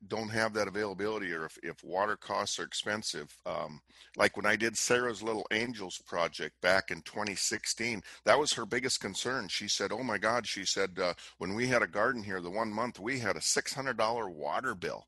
[0.08, 3.80] don't have that availability or if, if water costs are expensive um,
[4.16, 9.00] like when i did sarah's little angels project back in 2016 that was her biggest
[9.00, 9.48] concern.
[9.48, 12.50] She said oh my god she said uh, when we had a garden here the
[12.50, 15.06] one month we had a $600 water bill.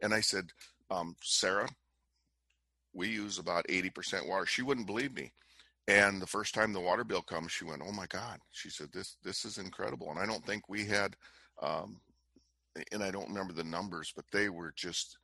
[0.00, 0.46] And i said
[0.90, 1.68] um, sarah
[2.92, 4.46] we use about 80% water.
[4.46, 5.32] She wouldn't believe me.
[5.88, 8.88] And the first time the water bill comes she went oh my god she said
[8.92, 10.10] this this is incredible.
[10.10, 11.16] And i don't think we had
[11.62, 12.00] um,
[12.92, 15.18] and I don't remember the numbers, but they were just,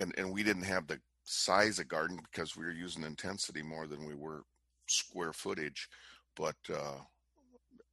[0.00, 3.86] and, and we didn't have the size of garden because we were using intensity more
[3.86, 4.42] than we were
[4.88, 5.88] square footage.
[6.36, 6.98] But uh,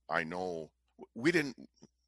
[0.10, 0.70] I know
[1.16, 1.56] we didn't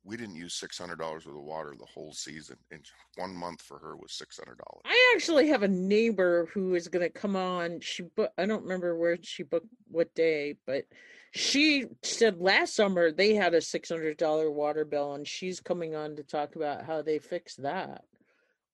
[0.06, 2.58] we didn't use six hundred dollars worth of water the whole season.
[2.72, 4.84] And one month for her was six hundred dollars.
[4.86, 7.80] I actually have a neighbor who is going to come on.
[7.82, 8.32] She book.
[8.38, 10.86] I don't remember where she booked what day, but
[11.32, 15.96] she said last summer they had a six hundred dollar water bill, and she's coming
[15.96, 18.04] on to talk about how they fixed that.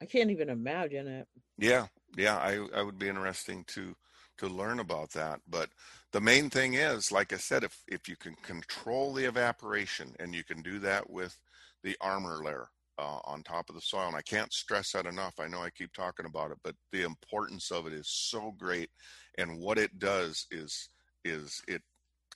[0.01, 1.27] I can't even imagine it.
[1.57, 3.95] Yeah, yeah, I I would be interesting to
[4.39, 5.69] to learn about that, but
[6.11, 10.35] the main thing is, like I said, if if you can control the evaporation and
[10.35, 11.37] you can do that with
[11.83, 15.39] the armor layer uh, on top of the soil, and I can't stress that enough.
[15.39, 18.89] I know I keep talking about it, but the importance of it is so great,
[19.37, 20.89] and what it does is
[21.23, 21.81] is it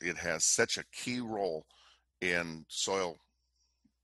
[0.02, 1.66] it has such a key role
[2.22, 3.18] in soil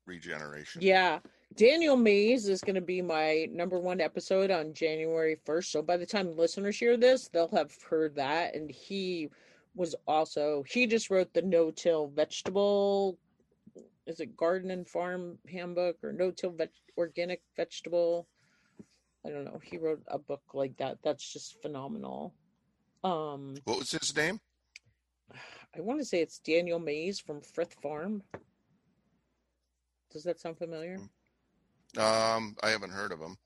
[0.06, 0.82] regeneration.
[0.82, 1.20] Yeah.
[1.56, 5.66] Daniel Mays is going to be my number one episode on January 1st.
[5.66, 8.56] So by the time listeners hear this, they'll have heard that.
[8.56, 9.30] And he
[9.76, 13.18] was also he just wrote the no-till vegetable
[14.08, 18.28] is it garden and farm handbook or no-till veg, organic vegetable?
[19.26, 19.60] I don't know.
[19.64, 20.98] He wrote a book like that.
[21.04, 22.34] That's just phenomenal.
[23.04, 24.40] Um what was his name?
[25.76, 28.24] I want to say it's daniel mays from frith farm.
[30.12, 30.98] Does that sound familiar?
[31.98, 33.38] Um i haven't heard of him.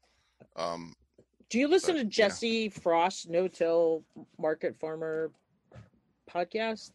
[0.56, 0.94] Um
[1.50, 2.82] do you listen but, to jesse yeah.
[2.82, 4.04] frost no-till
[4.40, 5.32] market farmer
[6.34, 6.92] podcast.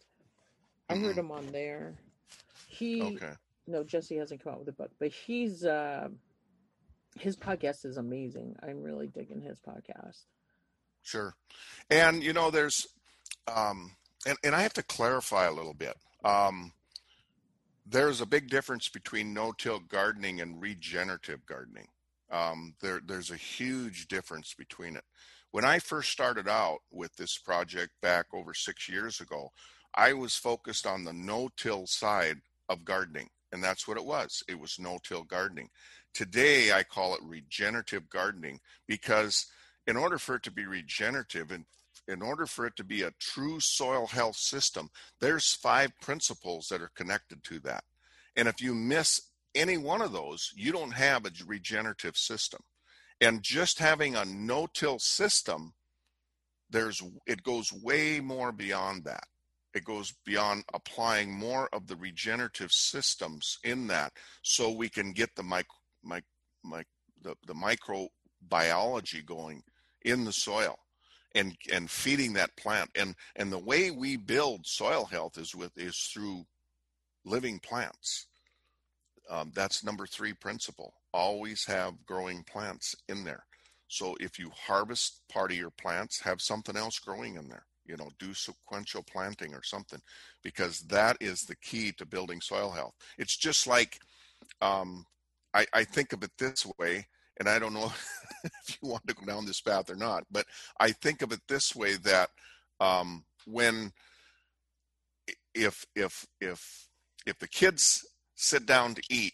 [0.89, 1.19] I heard mm-hmm.
[1.19, 1.95] him on there.
[2.67, 3.33] He okay.
[3.67, 6.09] no, Jesse hasn't come out with a book, but he's uh
[7.19, 8.55] his podcast is amazing.
[8.63, 10.25] I'm really digging his podcast.
[11.01, 11.33] Sure.
[11.89, 12.87] And you know, there's
[13.47, 13.91] um
[14.25, 15.95] and, and I have to clarify a little bit.
[16.23, 16.73] Um
[17.85, 21.87] there's a big difference between no-till gardening and regenerative gardening.
[22.31, 25.03] Um, there, there's a huge difference between it.
[25.51, 29.51] When I first started out with this project back over six years ago,
[29.93, 32.37] I was focused on the no till side
[32.69, 34.43] of gardening, and that's what it was.
[34.47, 35.69] It was no till gardening.
[36.13, 39.47] Today, I call it regenerative gardening because,
[39.85, 41.65] in order for it to be regenerative and
[42.07, 46.81] in order for it to be a true soil health system, there's five principles that
[46.81, 47.83] are connected to that.
[48.37, 49.21] And if you miss
[49.53, 52.61] any one of those, you don't have a regenerative system
[53.21, 55.73] and just having a no-till system
[56.71, 59.25] there's it goes way more beyond that.
[59.73, 65.35] It goes beyond applying more of the regenerative systems in that so we can get
[65.35, 65.65] the mic,
[66.03, 66.23] mic,
[66.63, 66.87] mic
[67.21, 68.07] the, the micro
[68.49, 69.63] biology going
[70.03, 70.77] in the soil
[71.35, 72.89] and and feeding that plant.
[72.95, 76.45] And and the way we build soil health is with is through
[77.23, 78.27] living plants.
[79.29, 83.43] Um, that's number three principle always have growing plants in there.
[83.87, 87.97] So if you harvest part of your plants have something else growing in there you
[87.97, 89.99] know do sequential planting or something
[90.43, 92.93] because that is the key to building soil health.
[93.17, 93.99] It's just like
[94.61, 95.05] um,
[95.53, 97.07] I, I think of it this way
[97.39, 97.91] and I don't know
[98.43, 100.45] if you want to go down this path or not, but
[100.79, 102.29] I think of it this way that
[102.79, 103.91] um, when
[105.53, 106.87] if if if
[107.25, 109.33] if the kids sit down to eat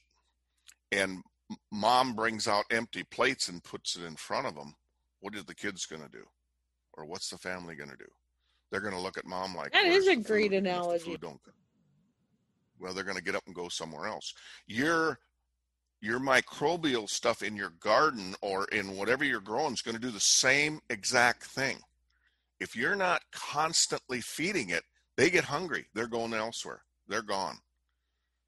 [0.91, 1.21] and
[1.71, 4.73] mom brings out empty plates and puts it in front of them,
[5.19, 6.23] what is the kids going to do,
[6.93, 8.09] or what's the family going to do?
[8.71, 11.17] They're going to look at mom like that is a great analogy.
[12.79, 14.33] well, they're going to get up and go somewhere else.
[14.67, 15.19] You're
[16.01, 20.11] your microbial stuff in your garden or in whatever you're growing is going to do
[20.11, 21.77] the same exact thing.
[22.59, 24.83] If you're not constantly feeding it,
[25.15, 25.85] they get hungry.
[25.95, 26.83] They're going elsewhere.
[27.07, 27.57] They're gone.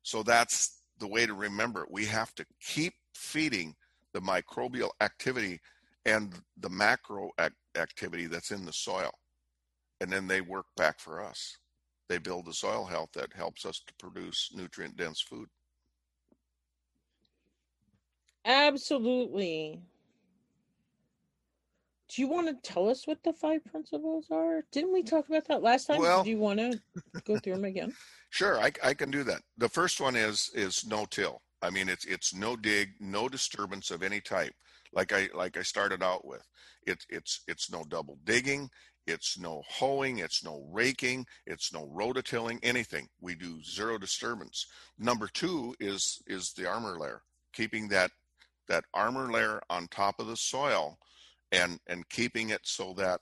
[0.03, 1.91] So that's the way to remember it.
[1.91, 3.75] We have to keep feeding
[4.13, 5.59] the microbial activity
[6.05, 7.29] and the macro
[7.75, 9.11] activity that's in the soil.
[10.01, 11.57] And then they work back for us.
[12.07, 15.47] They build the soil health that helps us to produce nutrient dense food.
[18.45, 19.81] Absolutely.
[22.09, 24.63] Do you want to tell us what the five principles are?
[24.71, 25.99] Didn't we talk about that last time?
[25.99, 26.79] Well, Do you want to
[27.23, 27.93] go through them again?
[28.31, 29.41] Sure, I, I can do that.
[29.57, 31.41] The first one is is no till.
[31.63, 34.53] I mean, it's it's no dig, no disturbance of any type.
[34.93, 36.47] Like I like I started out with,
[36.85, 38.69] it's it's it's no double digging,
[39.07, 43.07] it's no hoeing, it's no raking, it's no rototilling, anything.
[43.19, 44.67] We do zero disturbance.
[44.99, 48.11] Number two is is the armor layer, keeping that
[48.67, 50.99] that armor layer on top of the soil
[51.51, 53.21] and and keeping it so that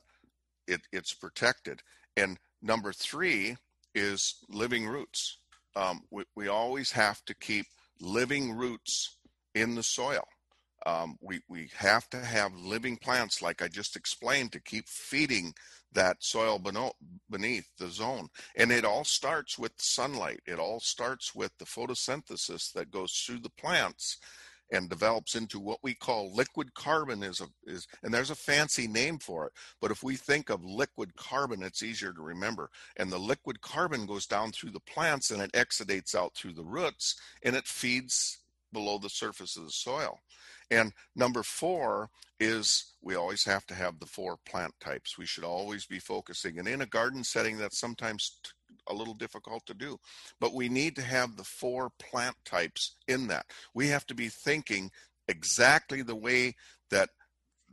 [0.68, 1.82] it, it's protected.
[2.16, 3.58] And number three
[3.96, 5.38] is living roots.
[5.76, 7.66] Um, we, we always have to keep
[8.00, 9.18] living roots
[9.56, 10.28] in the soil.
[10.86, 15.54] Um, we, we have to have living plants, like I just explained, to keep feeding
[15.94, 16.62] that soil
[17.30, 18.28] beneath the zone.
[18.56, 20.42] And it all starts with sunlight.
[20.46, 24.18] It all starts with the photosynthesis that goes through the plants
[24.72, 28.88] and develops into what we call liquid carbon is a is and there's a fancy
[28.88, 32.70] name for it but if we think of liquid carbon it's easier to remember.
[32.96, 36.64] And the liquid carbon goes down through the plants and it exudates out through the
[36.64, 38.40] roots and it feeds
[38.74, 40.20] below the surface of the soil.
[40.70, 45.18] And number four is we always have to have the four plant types.
[45.18, 48.40] We should always be focusing and in a garden setting that's sometimes
[48.90, 49.98] a little difficult to do.
[50.40, 53.46] But we need to have the four plant types in that.
[53.74, 54.92] We have to be thinking
[55.28, 56.56] exactly the way
[56.90, 57.10] that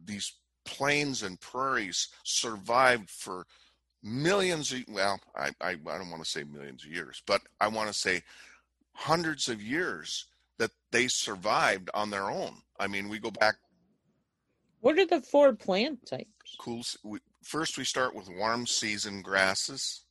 [0.05, 0.33] these
[0.64, 3.46] plains and prairies survived for
[4.03, 7.68] millions of well I, I, I don't want to say millions of years but i
[7.68, 8.22] want to say
[8.92, 10.27] hundreds of years
[10.59, 13.57] that they survived on their own i mean we go back
[14.81, 20.03] what are the four plant types cool we, first we start with warm season grasses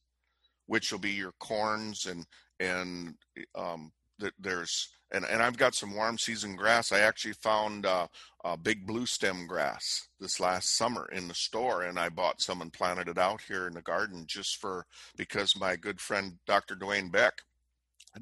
[0.73, 2.25] which will be your corns and
[2.59, 3.13] and
[3.53, 3.91] um,
[4.39, 6.91] there's and, and I've got some warm season grass.
[6.91, 8.07] I actually found uh,
[8.43, 12.59] a big blue stem grass this last summer in the store, and I bought some
[12.63, 16.73] and planted it out here in the garden just for because my good friend Dr.
[16.73, 17.33] Dwayne Beck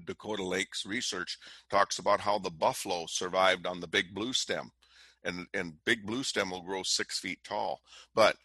[0.06, 1.38] Dakota Lakes Research
[1.70, 4.72] talks about how the buffalo survived on the big blue stem,
[5.24, 7.80] and and big blue stem will grow six feet tall,
[8.14, 8.36] but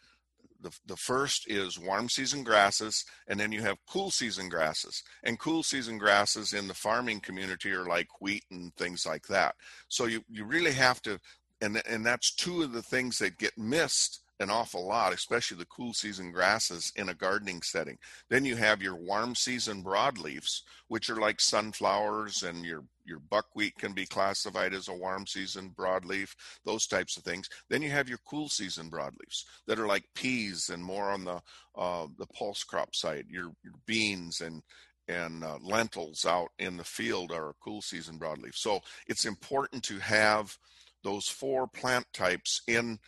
[0.61, 5.03] the, the first is warm season grasses, and then you have cool season grasses.
[5.23, 9.55] And cool season grasses in the farming community are like wheat and things like that.
[9.89, 11.19] So you, you really have to,
[11.61, 15.65] and, and that's two of the things that get missed an awful lot, especially the
[15.67, 17.99] cool season grasses in a gardening setting.
[18.29, 23.77] Then you have your warm season broadleafs, which are like sunflowers, and your your buckwheat
[23.79, 26.35] can be classified as a warm season broadleaf,
[26.65, 27.49] those types of things.
[27.71, 31.41] Then you have your cool season broadleafs that are like peas and more on the
[31.77, 33.27] uh, the pulse crop side.
[33.31, 34.63] Your, your beans and
[35.09, 38.55] and uh, lentils out in the field are a cool season broadleaf.
[38.55, 40.59] So it's important to have
[41.05, 42.99] those four plant types in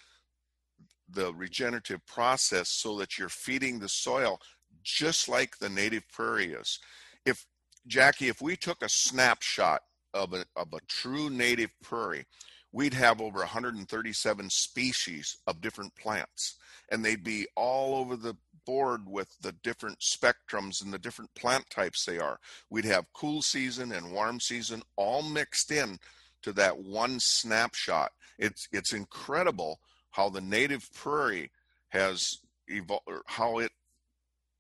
[1.09, 4.41] the regenerative process so that you're feeding the soil
[4.83, 6.79] just like the native prairie is.
[7.25, 7.47] If
[7.87, 9.83] Jackie, if we took a snapshot
[10.15, 12.27] of a, of a true native prairie,
[12.73, 16.57] we'd have over 137 species of different plants,
[16.91, 18.37] and they'd be all over the
[18.67, 22.39] board with the different spectrums and the different plant types they are.
[22.69, 25.99] We'd have cool season and warm season all mixed in
[26.43, 28.13] to that one snapshot.
[28.39, 29.81] It's it's incredible
[30.19, 31.49] how the native prairie
[31.91, 33.71] has evolved, how it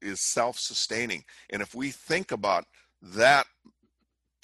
[0.00, 1.24] is self-sustaining.
[1.50, 2.64] And if we think about
[3.02, 3.44] that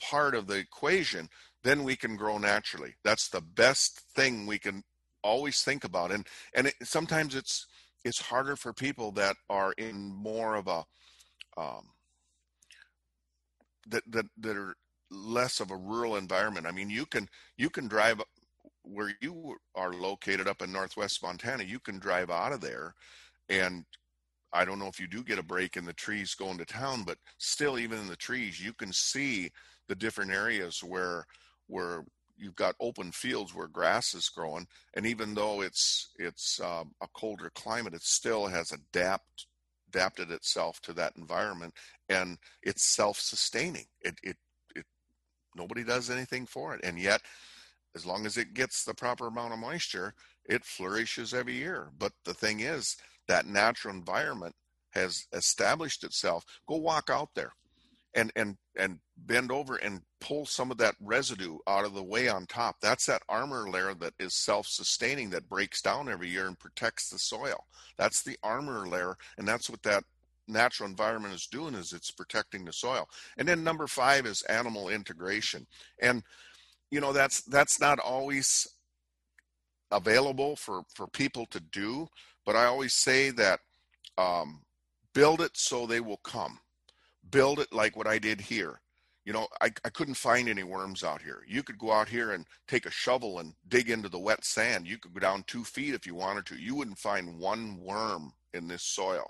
[0.02, 1.28] part of the equation,
[1.62, 2.94] then we can grow naturally.
[3.04, 4.82] That's the best thing we can
[5.22, 6.10] always think about.
[6.10, 7.68] And and it, sometimes it's
[8.04, 10.84] it's harder for people that are in more of a
[11.56, 11.90] um,
[13.86, 14.74] that that that are
[15.12, 16.66] less of a rural environment.
[16.66, 18.20] I mean, you can you can drive
[18.84, 21.64] where you are located up in northwest Montana.
[21.64, 22.94] You can drive out of there,
[23.48, 23.84] and
[24.52, 27.02] I don't know if you do get a break in the trees going to town,
[27.04, 29.50] but still, even in the trees, you can see
[29.88, 31.26] the different areas where
[31.66, 32.04] where
[32.36, 37.08] you've got open fields where grass is growing, and even though it's it's um, a
[37.14, 39.46] colder climate, it still has adapt
[39.88, 41.74] adapted itself to that environment,
[42.08, 43.86] and it's self-sustaining.
[44.02, 44.36] It it
[44.74, 44.84] it
[45.56, 47.22] nobody does anything for it, and yet
[47.94, 50.14] as long as it gets the proper amount of moisture,
[50.44, 51.90] it flourishes every year.
[51.98, 52.96] But the thing is,
[53.28, 54.54] that natural environment
[54.90, 56.44] has established itself.
[56.68, 57.52] Go walk out there
[58.14, 62.28] and and and bend over and pull some of that residue out of the way
[62.28, 62.76] on top.
[62.80, 67.18] That's that armor layer that is self-sustaining that breaks down every year and protects the
[67.18, 67.66] soil.
[67.96, 70.04] That's the armor layer and that's what that
[70.46, 73.08] natural environment is doing is it's protecting the soil.
[73.38, 75.66] And then number 5 is animal integration.
[76.00, 76.22] And
[76.90, 78.66] you know that's that's not always
[79.90, 82.06] available for for people to do
[82.46, 83.60] but i always say that
[84.18, 84.62] um,
[85.12, 86.58] build it so they will come.
[87.30, 88.80] Build it like what i did here.
[89.24, 91.42] You know I, I couldn't find any worms out here.
[91.48, 94.86] You could go out here and take a shovel and dig into the wet sand.
[94.86, 96.56] You could go down two feet if you wanted to.
[96.56, 99.26] You wouldn't find one worm in this soil.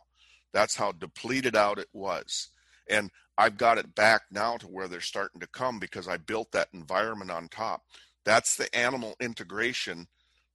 [0.53, 2.51] That's how depleted out it was
[2.89, 6.53] and I've got it back now to where they're starting to come because I built
[6.53, 7.83] that environment on top.
[8.25, 10.07] That's the animal integration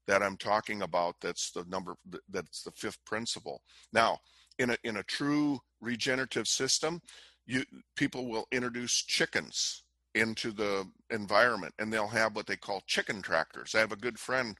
[0.07, 1.15] that I'm talking about.
[1.21, 1.95] That's the number.
[2.29, 3.61] That's the fifth principle.
[3.93, 4.19] Now,
[4.57, 7.01] in a in a true regenerative system,
[7.45, 7.63] you
[7.95, 9.83] people will introduce chickens
[10.15, 13.75] into the environment, and they'll have what they call chicken tractors.
[13.75, 14.55] I have a good friend,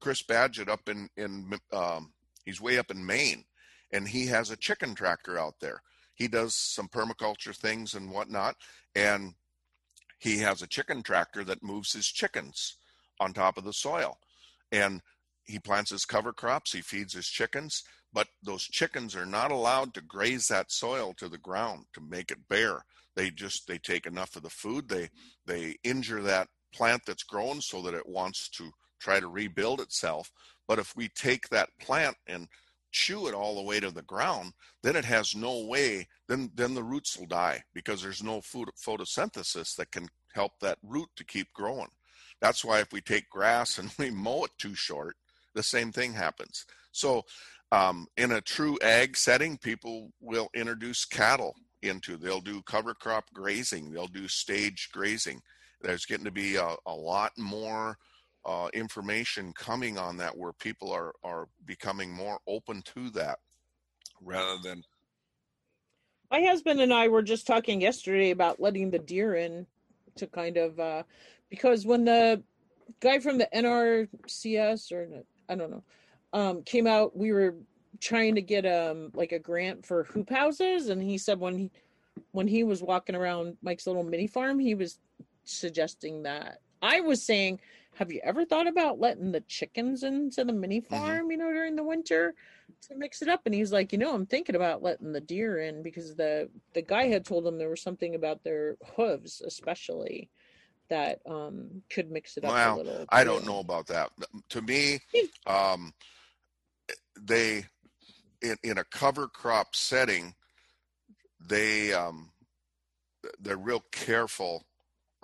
[0.00, 2.12] Chris Badgett, up in in um,
[2.46, 3.44] he's way up in Maine,
[3.92, 5.82] and he has a chicken tractor out there
[6.14, 8.56] he does some permaculture things and whatnot,
[8.94, 9.34] and
[10.18, 12.76] he has a chicken tractor that moves his chickens
[13.20, 14.18] on top of the soil,
[14.72, 15.02] and
[15.44, 16.72] he plants his cover crops.
[16.72, 21.28] He feeds his chickens, but those chickens are not allowed to graze that soil to
[21.28, 22.84] the ground to make it bare.
[23.16, 24.88] They just they take enough of the food.
[24.88, 25.10] They
[25.46, 30.32] they injure that plant that's grown so that it wants to try to rebuild itself.
[30.66, 32.48] But if we take that plant and
[32.94, 36.74] chew it all the way to the ground, then it has no way, then, then
[36.74, 41.24] the roots will die because there's no food, photosynthesis that can help that root to
[41.24, 41.88] keep growing.
[42.40, 45.16] That's why if we take grass and we mow it too short,
[45.54, 46.64] the same thing happens.
[46.92, 47.24] So,
[47.72, 52.16] um, in a true ag setting, people will introduce cattle into.
[52.16, 53.90] They'll do cover crop grazing.
[53.90, 55.40] They'll do stage grazing.
[55.80, 57.98] There's getting to be a, a lot more
[58.46, 63.38] uh, information coming on that where people are are becoming more open to that
[64.20, 64.82] rather than
[66.30, 69.66] my husband and I were just talking yesterday about letting the deer in
[70.16, 71.02] to kind of uh,
[71.48, 72.42] because when the
[73.00, 75.08] guy from the NRCS or
[75.48, 75.84] I don't know
[76.32, 77.54] um, came out, we were
[78.00, 81.70] trying to get um like a grant for hoop houses, and he said when he
[82.32, 84.98] when he was walking around Mike's little mini farm, he was
[85.44, 86.58] suggesting that.
[86.82, 87.60] I was saying
[87.94, 90.94] have you ever thought about letting the chickens into the mini mm-hmm.
[90.94, 92.34] farm, you know, during the winter
[92.88, 93.42] to mix it up?
[93.46, 96.82] And he's like, you know, I'm thinking about letting the deer in because the the
[96.82, 100.28] guy had told him there was something about their hooves, especially
[100.88, 103.06] that um could mix it up a little.
[103.08, 104.10] I don't know about that.
[104.50, 105.00] To me,
[105.46, 105.92] um
[107.20, 107.64] they
[108.42, 110.34] in, in a cover crop setting,
[111.40, 112.30] they um
[113.40, 114.64] they're real careful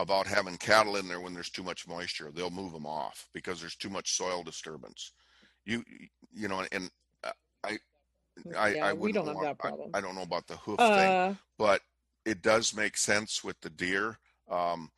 [0.01, 2.31] about having cattle in there when there's too much moisture.
[2.35, 5.13] They'll move them off because there's too much soil disturbance.
[5.65, 5.85] You
[6.33, 6.91] you know, and
[7.23, 7.33] uh,
[7.65, 7.79] I
[8.57, 9.91] I yeah, I we don't have that problem.
[9.93, 11.83] I, I, don't know about the hoof uh, thing, but
[12.25, 14.19] it does make sense with the deer.
[14.51, 14.91] Um,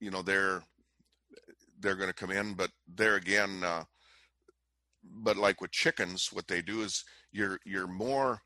[0.00, 0.62] you know, they're
[1.78, 3.84] they're going to come in, but there again, uh,
[5.04, 8.40] but like with chickens, what they do is you're you're more.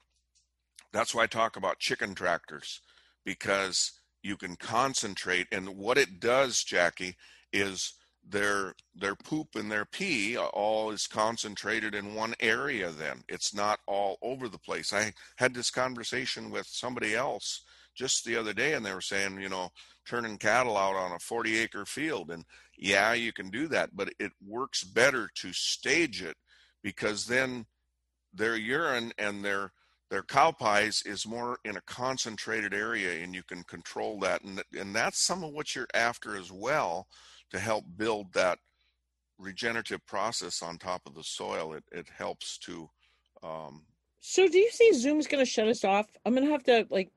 [0.92, 2.80] That's why I talk about chicken tractors
[3.24, 3.95] because
[4.27, 7.16] you can concentrate and what it does jackie
[7.53, 7.95] is
[8.29, 13.55] their their poop and their pee uh, all is concentrated in one area then it's
[13.55, 17.62] not all over the place i had this conversation with somebody else
[17.97, 19.70] just the other day and they were saying, you know,
[20.07, 22.31] turning cattle out on a 40 acre field.
[22.31, 22.45] And
[22.79, 26.37] yeah, you can do that, but it works better to stage it
[26.83, 27.66] because then
[28.33, 29.72] their urine and their
[30.11, 34.62] their cow pies is more in a concentrated area and you can control that and
[34.78, 37.09] and that's some of what you're after as well
[37.50, 38.59] to help build that
[39.38, 41.74] regenerative process on top of the soil.
[41.74, 42.88] It, it helps to
[43.42, 43.82] um,
[44.20, 46.07] so do you see zoom's going to shut us off?
[46.24, 47.11] I'm going to have to like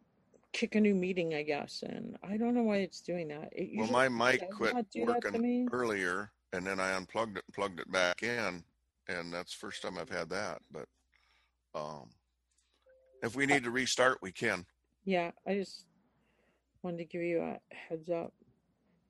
[0.51, 3.49] kick a new meeting i guess and i don't know why it's doing that.
[3.51, 7.91] It well my mic quit working earlier and then i unplugged it and plugged it
[7.91, 8.63] back in
[9.07, 10.87] and that's the first time i've had that but
[11.75, 12.09] um
[13.24, 14.65] if we need to restart, we can.
[15.05, 15.86] Yeah, I just
[16.84, 18.34] wanted to give you a heads up.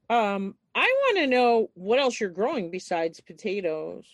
[0.10, 4.06] Um, I want to know what else you're growing besides potatoes.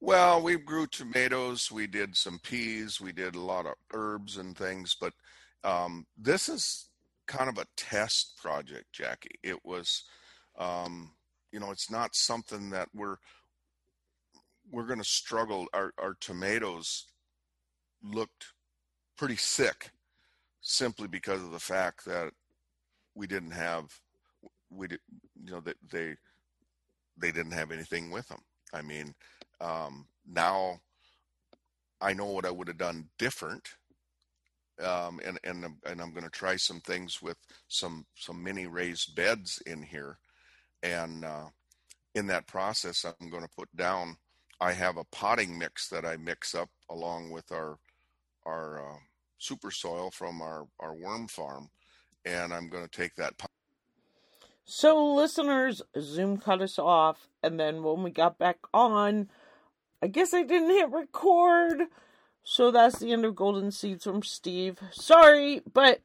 [0.00, 4.56] Well, we grew tomatoes, we did some peas, we did a lot of herbs and
[4.56, 5.14] things, but
[5.64, 6.90] um, this is
[7.26, 9.38] kind of a test project, Jackie.
[9.42, 10.04] It was,
[10.58, 11.12] um,
[11.50, 13.16] you know, it's not something that we're
[14.70, 15.66] we're going to struggle.
[15.72, 17.06] Our our tomatoes
[18.02, 18.52] looked
[19.16, 19.90] pretty sick
[20.60, 22.32] simply because of the fact that
[23.14, 23.84] we didn't have
[24.70, 25.00] we did
[25.44, 26.14] you know that they
[27.18, 28.40] they didn't have anything with them.
[28.72, 29.14] I mean
[29.60, 30.80] um, now
[32.00, 33.66] i know what i would have done different
[34.84, 37.38] um, and and and i'm going to try some things with
[37.68, 40.18] some some mini raised beds in here.
[40.82, 41.46] And uh,
[42.14, 44.16] in that process i'm going to put down
[44.60, 47.78] i have a potting mix that i mix up along with our
[48.46, 48.96] our uh,
[49.38, 51.68] super soil from our, our worm farm,
[52.24, 53.34] and I'm going to take that.
[54.64, 59.28] So, listeners, Zoom cut us off, and then when we got back on,
[60.02, 61.88] I guess I didn't hit record.
[62.48, 64.78] So that's the end of Golden Seeds from Steve.
[64.92, 66.00] Sorry, but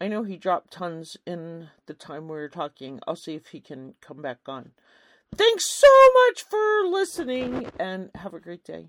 [0.00, 3.00] I know he dropped tons in the time we were talking.
[3.08, 4.70] I'll see if he can come back on.
[5.34, 8.86] Thanks so much for listening and have a great day.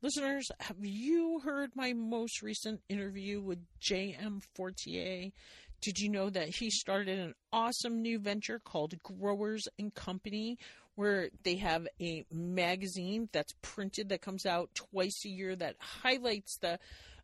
[0.00, 4.40] Listeners, have you heard my most recent interview with J.M.
[4.54, 5.32] Fortier?
[5.80, 10.56] Did you know that he started an awesome new venture called Growers and Company,
[10.94, 16.58] where they have a magazine that's printed that comes out twice a year that highlights
[16.58, 16.78] the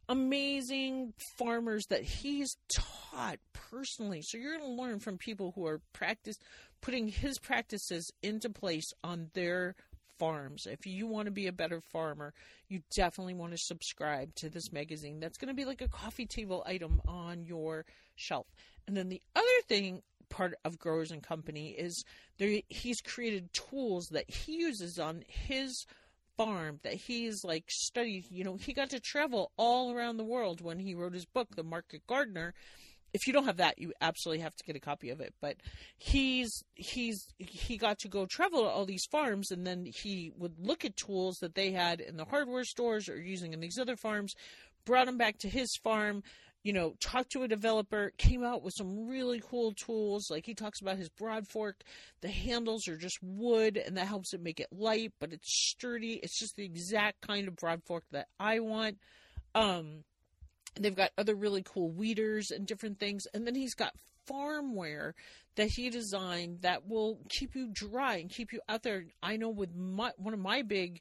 [0.08, 3.38] amazing farmers that he's taught
[3.70, 4.20] personally.
[4.22, 6.38] So you're going to learn from people who are practice
[6.80, 9.76] putting his practices into place on their
[10.24, 10.66] farms.
[10.66, 12.32] If you want to be a better farmer,
[12.68, 15.20] you definitely want to subscribe to this magazine.
[15.20, 18.46] That's going to be like a coffee table item on your shelf.
[18.86, 20.00] And then the other thing
[20.30, 22.06] part of Growers and Company is
[22.38, 25.84] there he's created tools that he uses on his
[26.38, 30.62] farm that he's like studied, you know, he got to travel all around the world
[30.62, 32.54] when he wrote his book The Market Gardener
[33.14, 35.32] if you don't have that, you absolutely have to get a copy of it.
[35.40, 35.56] But
[35.96, 40.58] he's he's he got to go travel to all these farms, and then he would
[40.58, 43.96] look at tools that they had in the hardware stores or using in these other
[43.96, 44.34] farms,
[44.84, 46.22] brought them back to his farm.
[46.64, 50.30] You know, talked to a developer, came out with some really cool tools.
[50.30, 51.82] Like he talks about his broad fork.
[52.22, 56.14] The handles are just wood, and that helps it make it light, but it's sturdy.
[56.22, 58.96] It's just the exact kind of broad fork that I want.
[59.54, 60.04] Um,
[60.78, 63.24] They've got other really cool weeders and different things.
[63.32, 63.94] And then he's got
[64.28, 65.12] farmware
[65.56, 69.04] that he designed that will keep you dry and keep you out there.
[69.22, 71.00] I know with my, one of my big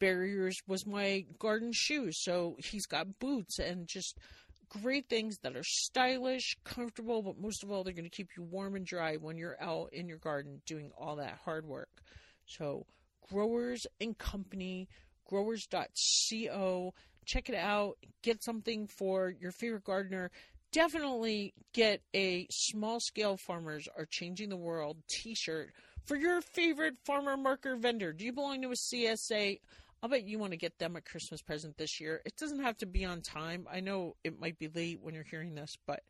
[0.00, 2.22] barriers was my garden shoes.
[2.22, 4.18] So he's got boots and just
[4.68, 8.42] great things that are stylish, comfortable, but most of all, they're going to keep you
[8.42, 12.02] warm and dry when you're out in your garden doing all that hard work.
[12.46, 12.86] So,
[13.30, 14.88] Growers and Company,
[15.26, 16.92] growers.co
[17.24, 20.30] check it out, get something for your favorite gardener.
[20.72, 25.70] Definitely get a small scale farmers are changing the world t shirt
[26.04, 28.12] for your favorite farmer marker vendor.
[28.12, 29.60] Do you belong to a CSA?
[30.02, 32.20] I'll bet you want to get them a Christmas present this year.
[32.26, 33.66] It doesn't have to be on time.
[33.72, 36.02] I know it might be late when you're hearing this, but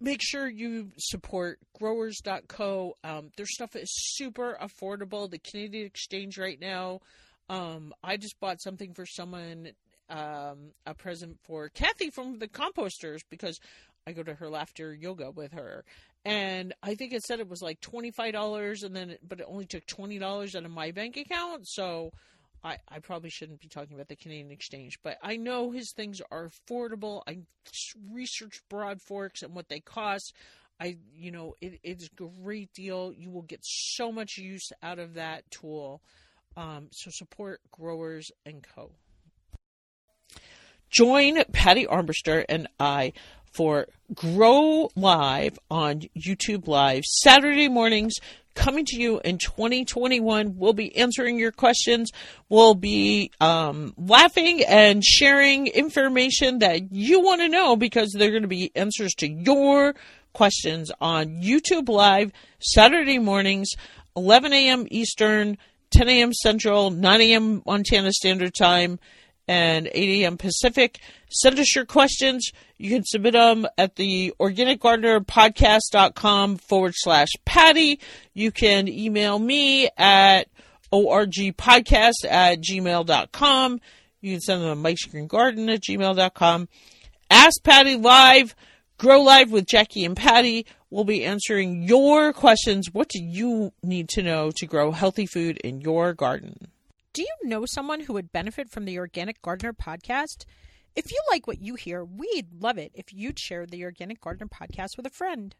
[0.00, 2.96] make sure you support growers.co.
[3.04, 5.30] Um, their stuff is super affordable.
[5.30, 7.00] The Canadian Exchange right now
[7.48, 9.70] um, I just bought something for someone,
[10.08, 13.60] um, a present for Kathy from the composters because
[14.06, 15.84] I go to her laughter yoga with her.
[16.24, 19.86] And I think it said it was like $25 and then, but it only took
[19.86, 21.68] $20 out of my bank account.
[21.68, 22.12] So
[22.64, 26.20] I, I probably shouldn't be talking about the Canadian exchange, but I know his things
[26.32, 27.22] are affordable.
[27.28, 27.38] I
[28.12, 30.34] researched broad forks and what they cost.
[30.80, 33.12] I, you know, it, it's a great deal.
[33.12, 36.02] You will get so much use out of that tool.
[36.56, 38.90] Um, so support Growers and Co.
[40.88, 43.12] Join Patty Armbruster and I
[43.52, 48.14] for Grow Live on YouTube Live Saturday mornings
[48.54, 50.56] coming to you in 2021.
[50.56, 52.10] We'll be answering your questions.
[52.48, 58.42] We'll be um, laughing and sharing information that you want to know because they're going
[58.42, 59.94] to be answers to your
[60.32, 63.70] questions on YouTube Live Saturday mornings,
[64.16, 64.86] 11 a.m.
[64.90, 65.58] Eastern,
[65.90, 66.32] 10 a.m.
[66.32, 67.62] Central, 9 a.m.
[67.66, 68.98] Montana Standard Time
[69.48, 70.38] and 8 a.m.
[70.38, 71.00] Pacific.
[71.28, 72.52] Send us your questions.
[72.78, 78.00] You can submit them at the organicgardenerpodcast.com forward slash Patty.
[78.34, 80.48] You can email me at
[80.92, 83.80] orgpodcast at gmail.com.
[84.20, 86.68] You can send them to Mike's Green Garden at gmail.com.
[87.30, 88.54] Ask Patty Live,
[88.98, 90.66] Grow Live with Jackie and Patty.
[90.90, 92.92] We'll be answering your questions.
[92.92, 96.68] What do you need to know to grow healthy food in your garden?
[97.12, 100.44] Do you know someone who would benefit from the Organic Gardener podcast?
[100.94, 104.48] If you like what you hear, we'd love it if you'd share the Organic Gardener
[104.48, 105.54] podcast with a friend.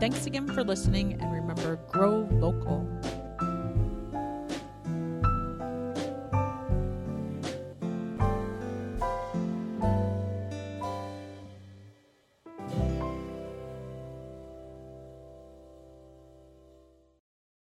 [0.00, 3.23] Thanks again for listening, and remember grow local.